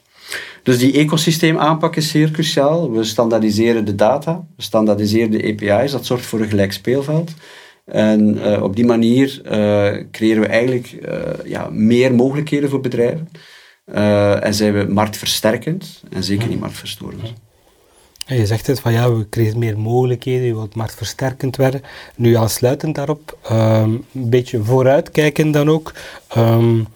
Dus 0.64 0.78
die 0.78 0.94
ecosysteemaanpak 0.94 1.96
is 1.96 2.10
zeer 2.10 2.32
cruciaal. 2.32 2.92
We 2.92 3.04
standaardiseren 3.04 3.86
de 3.86 3.96
data, 3.96 4.48
we 4.56 4.62
standaardiseren 4.62 5.32
de 5.32 5.44
API's, 5.44 5.92
dat 5.92 6.06
zorgt 6.06 6.26
voor 6.26 6.40
een 6.40 6.50
gelijk 6.50 6.74
speelveld. 6.74 7.34
En 7.92 8.62
op 8.62 8.76
die 8.76 8.86
manier 8.86 9.42
creëren 10.12 10.42
we 10.42 10.48
eigenlijk 10.48 10.96
ja, 11.46 11.70
meer 11.72 12.14
mogelijkheden 12.14 12.70
voor 12.70 12.82
bedrijven. 12.82 13.30
en 14.42 14.54
zijn 14.54 14.74
we 14.74 14.86
marktversterkend 14.94 16.04
en 16.10 16.24
zeker 16.24 16.48
niet 16.48 16.60
marktverstorend. 16.60 17.34
En 18.30 18.36
je 18.36 18.46
zegt 18.46 18.68
het 18.68 18.80
van 18.80 18.94
ja, 18.94 19.14
we 19.14 19.30
creëren 19.30 19.60
meer 19.60 19.80
mogelijkheden, 19.80 20.46
je 20.46 20.54
wilt 20.54 20.76
marktversterkend 20.76 21.56
werden. 21.56 21.82
Nu 22.16 22.36
aansluitend 22.36 22.96
daarop, 22.96 23.38
um, 23.52 24.06
een 24.14 24.30
beetje 24.30 24.64
vooruitkijken 24.64 25.52
dan 25.52 25.70
ook. 25.70 25.94
Um, 26.38 26.88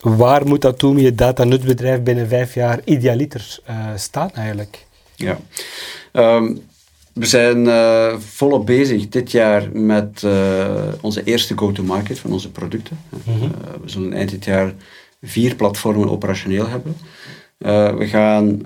waar 0.00 0.46
moet 0.46 0.60
dat 0.60 0.78
toen 0.78 0.98
je 0.98 1.14
datanutbedrijf 1.14 2.02
binnen 2.02 2.28
vijf 2.28 2.54
jaar 2.54 2.80
idealiter 2.84 3.58
uh, 3.70 3.86
staan 3.96 4.30
eigenlijk? 4.30 4.86
Ja, 5.14 5.38
um, 6.12 6.62
we 7.20 7.26
zijn 7.26 7.64
uh, 7.64 8.18
volop 8.18 8.66
bezig 8.66 9.08
dit 9.08 9.30
jaar 9.30 9.68
met 9.72 10.22
uh, 10.22 10.88
onze 11.00 11.24
eerste 11.24 11.56
go-to-market 11.56 12.18
van 12.18 12.32
onze 12.32 12.50
producten. 12.50 12.98
Mm 13.08 13.20
-hmm. 13.24 13.50
we 13.82 13.88
zullen 13.88 14.12
eind 14.12 14.30
dit 14.30 14.44
jaar 14.44 14.74
vier 15.22 15.54
platformen 15.54 16.10
operationeel 16.10 16.68
hebben. 16.68 16.96
we 17.98 18.06
gaan 18.06 18.60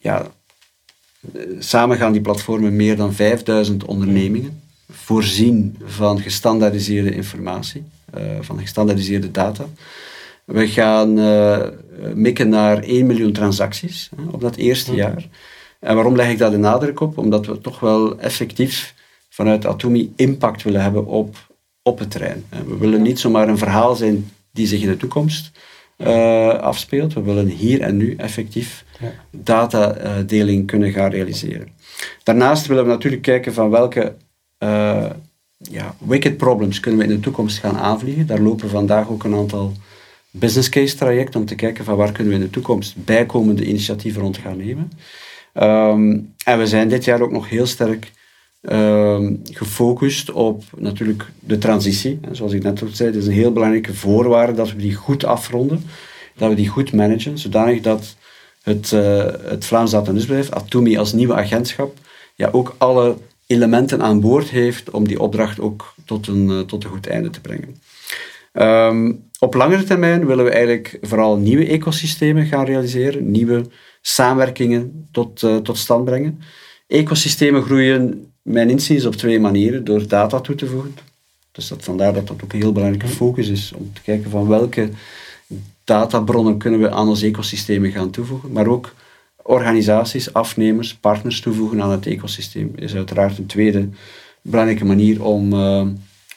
ja, 0.00 0.26
Samen 1.58 1.96
gaan 1.96 2.12
die 2.12 2.20
platformen 2.20 2.76
meer 2.76 2.96
dan 2.96 3.12
5000 3.12 3.84
ondernemingen 3.84 4.62
voorzien 4.90 5.78
van 5.84 6.20
gestandaardiseerde 6.20 7.14
informatie, 7.14 7.84
van 8.40 8.58
gestandaardiseerde 8.58 9.30
data. 9.30 9.64
We 10.44 10.68
gaan 10.68 11.14
mikken 12.14 12.48
naar 12.48 12.82
1 12.82 13.06
miljoen 13.06 13.32
transacties 13.32 14.08
op 14.30 14.40
dat 14.40 14.56
eerste 14.56 14.94
jaar. 14.94 15.28
En 15.80 15.94
waarom 15.94 16.16
leg 16.16 16.30
ik 16.30 16.38
daar 16.38 16.50
de 16.50 16.56
nadruk 16.56 17.00
op? 17.00 17.18
Omdat 17.18 17.46
we 17.46 17.60
toch 17.60 17.80
wel 17.80 18.18
effectief 18.18 18.94
vanuit 19.28 19.66
Atomi 19.66 20.12
impact 20.16 20.62
willen 20.62 20.82
hebben 20.82 21.06
op, 21.06 21.36
op 21.82 21.98
het 21.98 22.10
terrein. 22.10 22.44
We 22.66 22.76
willen 22.76 23.02
niet 23.02 23.18
zomaar 23.18 23.48
een 23.48 23.58
verhaal 23.58 23.94
zijn 23.94 24.30
die 24.52 24.66
zich 24.66 24.82
in 24.82 24.88
de 24.88 24.96
toekomst 24.96 25.50
uh, 25.96 26.48
afspeelt. 26.48 27.12
We 27.12 27.22
willen 27.22 27.46
hier 27.46 27.80
en 27.80 27.96
nu 27.96 28.14
effectief 28.16 28.84
datadeling 29.30 30.66
kunnen 30.66 30.92
gaan 30.92 31.10
realiseren. 31.10 31.68
Daarnaast 32.22 32.66
willen 32.66 32.84
we 32.84 32.90
natuurlijk 32.90 33.22
kijken 33.22 33.54
van 33.54 33.70
welke 33.70 34.14
uh, 34.58 35.10
ja, 35.56 35.94
wicked 35.98 36.36
problems 36.36 36.80
kunnen 36.80 37.00
we 37.00 37.06
in 37.06 37.14
de 37.14 37.20
toekomst 37.20 37.58
gaan 37.58 37.76
aanvliegen. 37.76 38.26
Daar 38.26 38.40
lopen 38.40 38.68
vandaag 38.68 39.08
ook 39.08 39.24
een 39.24 39.34
aantal 39.34 39.72
business 40.30 40.68
case 40.68 40.96
trajecten 40.96 41.40
om 41.40 41.46
te 41.46 41.54
kijken 41.54 41.84
van 41.84 41.96
waar 41.96 42.12
kunnen 42.12 42.32
we 42.32 42.38
in 42.38 42.44
de 42.44 42.50
toekomst 42.50 43.04
bijkomende 43.04 43.64
initiatieven 43.64 44.22
rond 44.22 44.36
gaan 44.36 44.56
nemen. 44.56 44.92
Um, 45.54 46.34
en 46.44 46.58
we 46.58 46.66
zijn 46.66 46.88
dit 46.88 47.04
jaar 47.04 47.20
ook 47.20 47.30
nog 47.30 47.48
heel 47.48 47.66
sterk 47.66 48.12
um, 48.60 49.40
gefocust 49.52 50.30
op 50.30 50.64
natuurlijk 50.76 51.24
de 51.40 51.58
transitie. 51.58 52.18
En 52.22 52.36
zoals 52.36 52.52
ik 52.52 52.62
net 52.62 52.82
al 52.82 52.88
zei, 52.92 53.08
het 53.08 53.18
is 53.18 53.26
een 53.26 53.32
heel 53.32 53.52
belangrijke 53.52 53.94
voorwaarde 53.94 54.52
dat 54.52 54.70
we 54.72 54.76
die 54.76 54.94
goed 54.94 55.24
afronden, 55.24 55.82
dat 56.36 56.48
we 56.48 56.54
die 56.54 56.68
goed 56.68 56.92
managen, 56.92 57.38
zodanig 57.38 57.80
dat 57.80 58.16
het, 58.62 58.90
uh, 58.92 59.24
het 59.42 59.64
Vlaams 59.64 59.90
Datanusbedrijf, 59.90 60.50
Atomi 60.50 60.98
als 60.98 61.12
nieuwe 61.12 61.34
agentschap, 61.34 61.96
ja, 62.34 62.48
ook 62.52 62.74
alle 62.78 63.16
elementen 63.46 64.02
aan 64.02 64.20
boord 64.20 64.48
heeft 64.48 64.90
om 64.90 65.08
die 65.08 65.20
opdracht 65.20 65.60
ook 65.60 65.94
tot 66.04 66.26
een, 66.26 66.48
uh, 66.48 66.60
tot 66.60 66.84
een 66.84 66.90
goed 66.90 67.06
einde 67.06 67.30
te 67.30 67.40
brengen. 67.40 67.80
Um, 68.52 69.28
op 69.38 69.54
langere 69.54 69.84
termijn 69.84 70.26
willen 70.26 70.44
we 70.44 70.50
eigenlijk 70.50 70.98
vooral 71.00 71.36
nieuwe 71.36 71.66
ecosystemen 71.66 72.46
gaan 72.46 72.64
realiseren, 72.64 73.30
nieuwe 73.30 73.64
samenwerkingen 74.00 75.08
tot, 75.12 75.42
uh, 75.42 75.56
tot 75.56 75.78
stand 75.78 76.04
brengen. 76.04 76.40
Ecosystemen 76.86 77.62
groeien, 77.62 78.32
mijn 78.42 78.70
inziens, 78.70 79.06
op 79.06 79.14
twee 79.14 79.40
manieren. 79.40 79.84
Door 79.84 80.08
data 80.08 80.40
toe 80.40 80.54
te 80.54 80.66
voegen. 80.66 80.94
Dus 81.52 81.68
dat, 81.68 81.84
vandaar 81.84 82.12
dat 82.12 82.26
dat 82.26 82.42
ook 82.44 82.52
een 82.52 82.60
heel 82.60 82.72
belangrijke 82.72 83.08
focus 83.08 83.48
is. 83.48 83.72
Om 83.72 83.92
te 83.92 84.00
kijken 84.02 84.30
van 84.30 84.48
welke 84.48 84.90
databronnen 85.84 86.58
kunnen 86.58 86.80
we 86.80 86.90
aan 86.90 87.08
ons 87.08 87.22
ecosystemen 87.22 87.90
gaan 87.90 88.10
toevoegen. 88.10 88.52
Maar 88.52 88.66
ook 88.66 88.94
organisaties, 89.42 90.32
afnemers, 90.32 90.94
partners 90.94 91.40
toevoegen 91.40 91.82
aan 91.82 91.90
het 91.90 92.06
ecosysteem. 92.06 92.72
is 92.76 92.94
uiteraard 92.94 93.38
een 93.38 93.46
tweede 93.46 93.88
belangrijke 94.42 94.84
manier 94.84 95.24
om, 95.24 95.52
uh, 95.52 95.86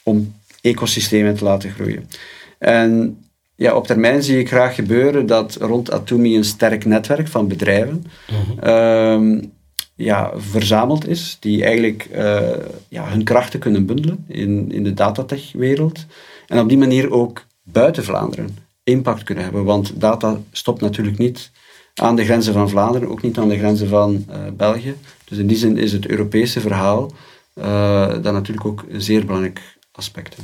om 0.02 0.34
ecosystemen 0.60 1.34
te 1.34 1.44
laten 1.44 1.70
groeien. 1.70 2.08
En 2.58 3.23
ja, 3.56 3.74
op 3.74 3.86
termijn 3.86 4.22
zie 4.22 4.38
ik 4.38 4.48
graag 4.48 4.74
gebeuren 4.74 5.26
dat 5.26 5.56
rond 5.60 5.92
Atomi 5.92 6.36
een 6.36 6.44
sterk 6.44 6.84
netwerk 6.84 7.28
van 7.28 7.48
bedrijven 7.48 8.04
mhm. 8.30 8.58
ehm, 8.58 9.40
ja, 9.96 10.32
verzameld 10.36 11.08
is, 11.08 11.36
die 11.40 11.64
eigenlijk 11.64 12.08
uh, 12.14 12.40
ja, 12.88 13.08
hun 13.08 13.24
krachten 13.24 13.60
kunnen 13.60 13.86
bundelen 13.86 14.24
in, 14.28 14.72
in 14.72 14.84
de 14.84 14.94
datatech-wereld. 14.94 16.06
En 16.46 16.60
op 16.60 16.68
die 16.68 16.78
manier 16.78 17.12
ook 17.12 17.44
buiten 17.62 18.04
Vlaanderen 18.04 18.56
impact 18.84 19.22
kunnen 19.22 19.44
hebben. 19.44 19.64
Want 19.64 20.00
data 20.00 20.40
stopt 20.52 20.80
natuurlijk 20.80 21.18
niet 21.18 21.50
aan 21.94 22.16
de 22.16 22.24
grenzen 22.24 22.52
van 22.52 22.68
Vlaanderen, 22.68 23.08
ook 23.08 23.22
niet 23.22 23.38
aan 23.38 23.48
de 23.48 23.58
grenzen 23.58 23.88
van 23.88 24.24
uh, 24.30 24.36
België. 24.56 24.94
Dus 25.24 25.38
in 25.38 25.46
die 25.46 25.56
zin 25.56 25.78
is 25.78 25.92
het 25.92 26.06
Europese 26.06 26.60
verhaal 26.60 27.12
uh, 27.54 28.22
dan 28.22 28.32
natuurlijk 28.32 28.66
ook 28.66 28.84
een 28.88 29.02
zeer 29.02 29.24
belangrijk 29.24 29.60
aspect. 29.92 30.36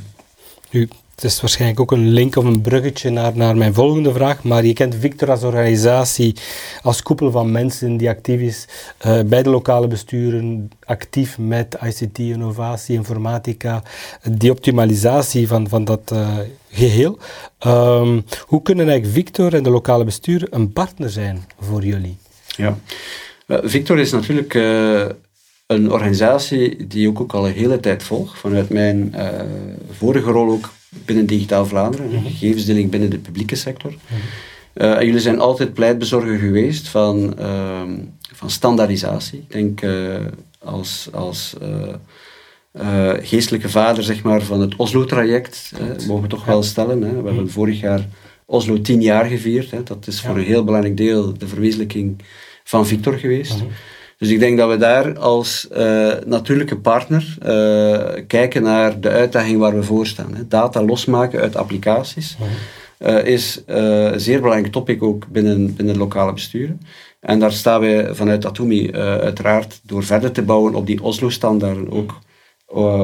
Nu, 0.69 0.87
het 1.21 1.31
is 1.31 1.41
waarschijnlijk 1.41 1.79
ook 1.79 1.91
een 1.91 2.09
link 2.09 2.35
of 2.35 2.43
een 2.43 2.61
bruggetje 2.61 3.09
naar, 3.09 3.35
naar 3.35 3.57
mijn 3.57 3.73
volgende 3.73 4.13
vraag. 4.13 4.43
Maar 4.43 4.65
je 4.65 4.73
kent 4.73 4.95
Victor 4.95 5.29
als 5.29 5.43
organisatie, 5.43 6.35
als 6.81 7.01
koepel 7.01 7.31
van 7.31 7.51
mensen 7.51 7.97
die 7.97 8.09
actief 8.09 8.39
is 8.39 8.67
uh, 9.05 9.21
bij 9.25 9.43
de 9.43 9.49
lokale 9.49 9.87
besturen, 9.87 10.71
actief 10.83 11.37
met 11.37 11.77
ICT, 11.83 12.19
innovatie, 12.19 12.95
informatica, 12.95 13.83
die 14.31 14.51
optimalisatie 14.51 15.47
van, 15.47 15.69
van 15.69 15.85
dat 15.85 16.11
uh, 16.13 16.37
geheel. 16.69 17.17
Um, 17.65 18.25
hoe 18.45 18.61
kunnen 18.61 18.89
eigenlijk 18.89 19.15
Victor 19.15 19.53
en 19.53 19.63
de 19.63 19.69
lokale 19.69 20.03
besturen 20.03 20.47
een 20.51 20.73
partner 20.73 21.09
zijn 21.09 21.45
voor 21.59 21.83
jullie? 21.83 22.17
Ja, 22.45 22.77
uh, 23.47 23.57
Victor 23.63 23.99
is 23.99 24.11
natuurlijk 24.11 24.53
een 25.67 25.91
organisatie 25.91 26.87
die 26.87 27.09
ik 27.09 27.21
ook 27.21 27.33
al 27.33 27.47
een 27.47 27.53
hele 27.53 27.79
tijd 27.79 28.03
volg. 28.03 28.37
Vanuit 28.37 28.69
mijn 28.69 29.15
vorige 29.91 30.31
rol 30.31 30.49
ook 30.51 30.69
binnen 31.05 31.25
Digitaal 31.25 31.65
Vlaanderen, 31.65 32.09
mm 32.09 32.25
gegevensdeling 32.25 32.89
binnen 32.89 33.09
de 33.09 33.17
publieke 33.17 33.55
sector. 33.55 33.93
Uh, 34.73 34.97
en 34.97 35.05
jullie 35.05 35.21
zijn 35.21 35.39
altijd 35.39 35.73
pleitbezorger 35.73 36.37
geweest 36.37 36.87
van, 36.87 37.35
uh, 37.39 37.81
van 38.33 38.49
standaardisatie. 38.49 39.39
Ik 39.39 39.51
denk 39.51 39.81
uh, 39.81 40.15
als, 40.59 41.09
als 41.13 41.55
uh, 41.61 43.13
geestelijke 43.21 43.69
vader 43.69 44.03
zeg 44.03 44.23
maar, 44.23 44.41
van 44.41 44.61
het 44.61 44.75
Oslo-traject, 44.75 45.71
mogen 46.07 46.21
we 46.21 46.29
toch 46.29 46.45
wel 46.45 46.63
stellen. 46.63 47.01
Hè. 47.01 47.21
We 47.21 47.27
hebben 47.27 47.49
vorig 47.49 47.79
jaar 47.79 48.07
Oslo 48.45 48.81
tien 48.81 49.01
jaar 49.01 49.25
gevierd. 49.25 49.71
Hè. 49.71 49.83
Dat 49.83 50.07
is 50.07 50.21
voor 50.21 50.37
een 50.37 50.43
heel 50.43 50.63
belangrijk 50.63 50.97
deel 50.97 51.37
de 51.37 51.47
verwezenlijking 51.47 52.21
van 52.63 52.87
Victor 52.87 53.13
geweest. 53.13 53.63
Dus 54.21 54.29
ik 54.29 54.39
denk 54.39 54.57
dat 54.57 54.69
we 54.69 54.77
daar 54.77 55.19
als 55.19 55.67
uh, 55.71 56.13
natuurlijke 56.25 56.77
partner 56.77 57.37
uh, 57.45 58.23
kijken 58.27 58.63
naar 58.63 58.99
de 58.99 59.09
uitdaging 59.09 59.59
waar 59.59 59.75
we 59.75 59.83
voor 59.83 60.07
staan. 60.07 60.35
Hè. 60.35 60.47
Data 60.47 60.83
losmaken 60.83 61.41
uit 61.41 61.55
applicaties 61.55 62.37
uh, 62.99 63.25
is 63.25 63.61
een 63.65 64.19
zeer 64.19 64.41
belangrijk 64.41 64.71
topic 64.71 65.03
ook 65.03 65.27
binnen, 65.27 65.75
binnen 65.75 65.97
lokale 65.97 66.33
besturen. 66.33 66.81
En 67.19 67.39
daar 67.39 67.51
staan 67.51 67.79
wij 67.79 68.15
vanuit 68.15 68.45
Atomi 68.45 68.91
uiteraard 68.93 69.79
door 69.83 70.03
verder 70.03 70.31
te 70.31 70.41
bouwen 70.41 70.75
op 70.75 70.85
die 70.85 71.03
Oslo-standaarden 71.03 71.91
ook, 71.91 72.19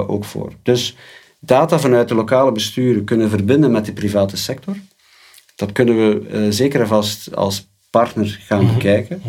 ook 0.07 0.25
voor. 0.25 0.51
Dus 0.63 0.95
data 1.39 1.79
vanuit 1.79 2.07
de 2.07 2.15
lokale 2.15 2.51
besturen 2.51 3.03
kunnen 3.03 3.29
verbinden 3.29 3.71
met 3.71 3.85
de 3.85 3.93
private 3.93 4.37
sector. 4.37 4.75
Dat 5.55 5.71
kunnen 5.71 5.95
we 5.95 6.47
zeker 6.51 6.79
en 6.81 6.87
vast 6.87 7.35
als 7.35 7.67
partner 7.89 8.39
gaan 8.41 8.63
mhm. 8.63 8.73
bekijken. 8.73 9.21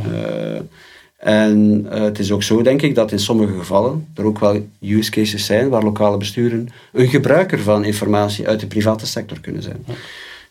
En 1.19 1.87
uh, 1.87 2.01
het 2.01 2.19
is 2.19 2.33
ook 2.33 2.43
zo, 2.43 2.63
denk 2.63 2.83
ik, 2.83 2.95
dat 2.95 3.13
in 3.13 3.19
sommige 3.19 3.53
gevallen 3.59 4.07
er 4.15 4.25
ook 4.25 4.39
wel 4.39 4.67
use 4.81 5.11
cases 5.11 5.47
zijn 5.47 5.69
waar 5.69 5.83
lokale 5.83 6.17
besturen 6.17 6.69
een 6.93 7.09
gebruiker 7.09 7.59
van 7.59 7.85
informatie 7.85 8.49
uit 8.49 8.61
de 8.61 8.67
private 8.67 9.07
sector 9.07 9.41
kunnen 9.41 9.63
zijn. 9.63 9.85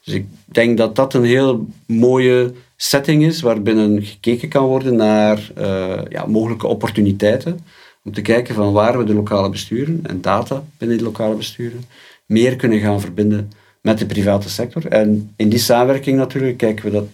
Dus 0.04 0.14
ik 0.14 0.26
denk 0.46 0.78
dat 0.78 0.96
dat 0.96 1.14
een 1.14 1.24
heel 1.24 1.68
mooie 1.86 2.54
setting 2.76 3.24
is 3.24 3.42
waarbinnen 3.42 4.04
gekeken 4.04 4.50
kan 4.50 4.66
worden 4.66 4.96
naar 4.96 5.52
uh, 5.58 6.02
ja, 6.10 6.26
mogelijke 6.26 6.68
opportuniteiten. 6.68 7.60
Om 8.04 8.14
te 8.14 8.22
kijken 8.22 8.56
van 8.56 8.74
waar 8.74 8.98
we 8.98 9.04
de 9.04 9.14
lokale 9.14 9.50
besturen 9.50 10.00
en 10.04 10.22
data 10.22 10.64
binnen 10.78 10.98
de 10.98 11.04
lokale 11.04 11.36
besturen 11.36 11.86
meer 12.26 12.56
kunnen 12.56 12.80
gaan 12.80 13.02
verbinden 13.02 13.52
met 13.82 13.98
de 13.98 14.06
private 14.06 14.50
sector. 14.50 14.88
En 14.88 15.34
in 15.36 15.50
die 15.50 15.60
samenwerking 15.60 16.18
natuurlijk 16.18 16.58
kijken 16.58 16.86
we 16.86 16.92
dat 16.92 17.08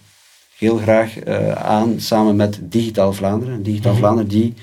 heel 0.57 0.77
graag 0.77 1.27
uh, 1.27 1.51
aan 1.51 1.99
samen 1.99 2.35
met 2.35 2.59
Digitaal 2.61 3.13
Vlaanderen. 3.13 3.63
Digitaal 3.63 3.91
mhm. 3.91 4.01
Vlaanderen 4.01 4.29
die 4.29 4.53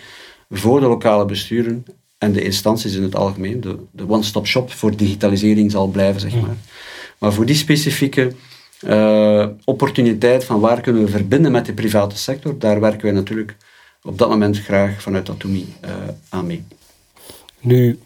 voor 0.51 0.81
de 0.81 0.87
lokale 0.87 1.25
besturen 1.25 1.85
en 2.19 2.33
de 2.33 2.43
instanties 2.43 2.95
in 2.95 3.03
het 3.03 3.17
algemeen, 3.17 3.61
de, 3.61 3.79
de 3.91 4.09
one-stop 4.09 4.47
shop 4.47 4.73
voor 4.73 4.97
digitalisering 4.97 5.71
zal 5.71 5.87
blijven, 5.87 6.21
zeg 6.21 6.35
mhm. 6.35 6.47
maar. 6.47 6.57
Maar 7.19 7.33
voor 7.33 7.47
die 7.47 7.55
specifieke 7.55 8.33
uh, 8.87 9.47
opportuniteit 9.65 10.45
van 10.45 10.61
waar 10.61 10.81
kunnen 10.81 11.05
we 11.05 11.11
verbinden 11.11 11.53
met 11.53 11.67
de 11.67 11.73
private 11.73 12.17
sector, 12.17 12.59
daar 12.59 12.81
werken 12.81 13.03
wij 13.03 13.13
natuurlijk 13.13 13.57
op 14.03 14.19
dat 14.19 14.29
moment 14.29 14.59
graag 14.59 15.03
vanuit 15.03 15.31
Atomi 15.31 15.75
uh, 15.85 15.91
aan 16.29 16.47
mee. 16.47 16.65
Nu, 17.61 17.99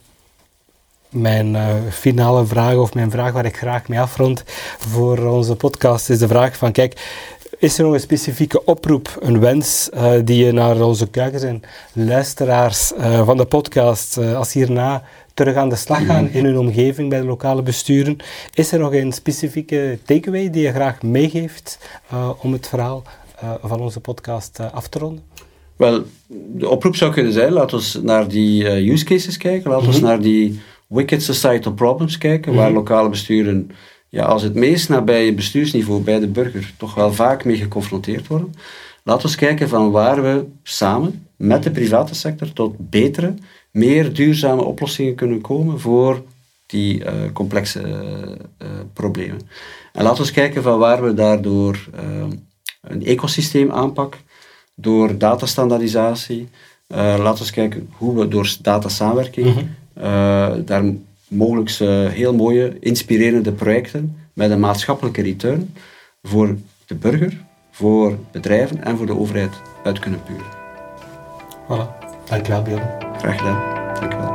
mijn 1.08 1.54
uh, 1.54 1.74
finale 1.90 2.46
vraag, 2.46 2.74
of 2.74 2.94
mijn 2.94 3.10
vraag 3.10 3.32
waar 3.32 3.44
ik 3.44 3.56
graag 3.56 3.88
mee 3.88 4.00
afrond 4.00 4.42
voor 4.78 5.18
onze 5.18 5.56
podcast, 5.56 6.10
is 6.10 6.18
de 6.18 6.28
vraag 6.28 6.56
van, 6.56 6.72
kijk, 6.72 7.00
is 7.58 7.78
er 7.78 7.84
nog 7.84 7.92
een 7.92 8.00
specifieke 8.00 8.64
oproep, 8.64 9.16
een 9.20 9.40
wens 9.40 9.90
uh, 9.94 10.12
die 10.24 10.44
je 10.44 10.52
naar 10.52 10.80
onze 10.80 11.10
kijkers 11.10 11.42
en 11.42 11.62
luisteraars 11.92 12.92
uh, 12.98 13.26
van 13.26 13.36
de 13.36 13.44
podcast, 13.44 14.18
uh, 14.18 14.36
als 14.36 14.52
hierna 14.52 15.02
terug 15.34 15.54
aan 15.54 15.68
de 15.68 15.76
slag 15.76 16.06
gaan 16.06 16.30
in 16.30 16.44
hun 16.44 16.58
omgeving 16.58 17.08
bij 17.08 17.20
de 17.20 17.26
lokale 17.26 17.62
besturen, 17.62 18.16
is 18.54 18.72
er 18.72 18.78
nog 18.78 18.94
een 18.94 19.12
specifieke 19.12 19.98
takeaway 20.04 20.50
die 20.50 20.62
je 20.62 20.72
graag 20.72 21.02
meegeeft 21.02 21.78
om 22.42 22.52
het 22.52 22.68
verhaal 22.68 23.02
van 23.62 23.80
onze 23.80 24.00
podcast 24.00 24.58
af 24.72 24.88
te 24.88 24.98
ronden? 24.98 25.24
Wel, 25.76 26.02
de 26.52 26.68
oproep 26.68 26.96
zou 26.96 27.12
kunnen 27.12 27.32
zijn, 27.32 27.52
laten 27.52 27.78
we 27.78 28.00
naar 28.02 28.28
die 28.28 28.90
use 28.92 29.04
cases 29.04 29.36
kijken, 29.36 29.70
laten 29.70 29.90
we 29.90 29.96
mm 29.96 30.02
naar 30.02 30.20
die 30.20 30.60
wicked 30.86 31.22
societal 31.22 31.72
problems 31.72 32.18
kijken, 32.18 32.54
waar 32.54 32.66
mhm. 32.66 32.74
lokale 32.74 33.08
besturen 33.08 33.70
ja, 34.14 34.24
als 34.24 34.42
het 34.42 34.54
meest 34.54 34.88
nabije 34.88 35.34
bestuursniveau 35.34 36.02
bij 36.02 36.20
de 36.20 36.26
burger 36.26 36.72
toch 36.76 36.94
wel 36.94 37.12
vaak 37.12 37.44
mee 37.44 37.56
geconfronteerd 37.56 38.26
worden. 38.26 38.54
Laten 39.02 39.28
we 39.28 39.36
kijken 39.36 39.68
van 39.68 39.90
waar 39.90 40.22
we 40.22 40.44
samen 40.62 41.26
met 41.36 41.62
de 41.62 41.70
private 41.70 42.14
sector 42.14 42.52
tot 42.52 42.74
betere, 42.78 43.34
meer 43.70 44.12
duurzame 44.12 44.62
oplossingen 44.62 45.14
kunnen 45.14 45.40
komen 45.40 45.80
voor 45.80 46.22
die 46.66 47.04
eh, 47.04 47.14
complexe 47.32 47.80
uh, 47.82 48.68
problemen. 48.92 49.40
En 49.92 50.02
laten 50.02 50.16
we 50.16 50.22
eens 50.22 50.32
kijken 50.32 50.62
van 50.62 50.78
waar 50.78 51.02
we 51.02 51.14
daardoor 51.14 51.88
een 52.80 53.04
ecosysteem 53.04 53.70
aanpak, 53.70 54.18
door 54.74 55.18
datastandaardisatie, 55.18 56.48
laten 56.88 57.32
we 57.32 57.38
eens 57.38 57.50
kijken 57.50 57.88
hoe 57.92 58.18
we 58.18 58.28
door 58.28 58.56
datasamenwerking 58.62 59.54
mm 59.54 59.68
daar 60.64 60.84
mogelijk 61.34 61.70
heel 62.14 62.34
mooie, 62.34 62.76
inspirerende 62.80 63.52
projecten 63.52 64.16
met 64.32 64.50
een 64.50 64.60
maatschappelijke 64.60 65.22
return 65.22 65.74
voor 66.22 66.56
de 66.86 66.94
burger, 66.94 67.44
voor 67.70 68.18
bedrijven 68.32 68.84
en 68.84 68.96
voor 68.96 69.06
de 69.06 69.18
overheid 69.18 69.52
uit 69.84 69.98
kunnen 69.98 70.20
puren. 70.22 70.46
Voilà. 71.68 72.04
Dankjewel, 72.24 72.62
Björn. 72.62 72.88
Graag 73.18 73.38
gedaan. 73.38 73.94
Dankjewel. 74.00 74.33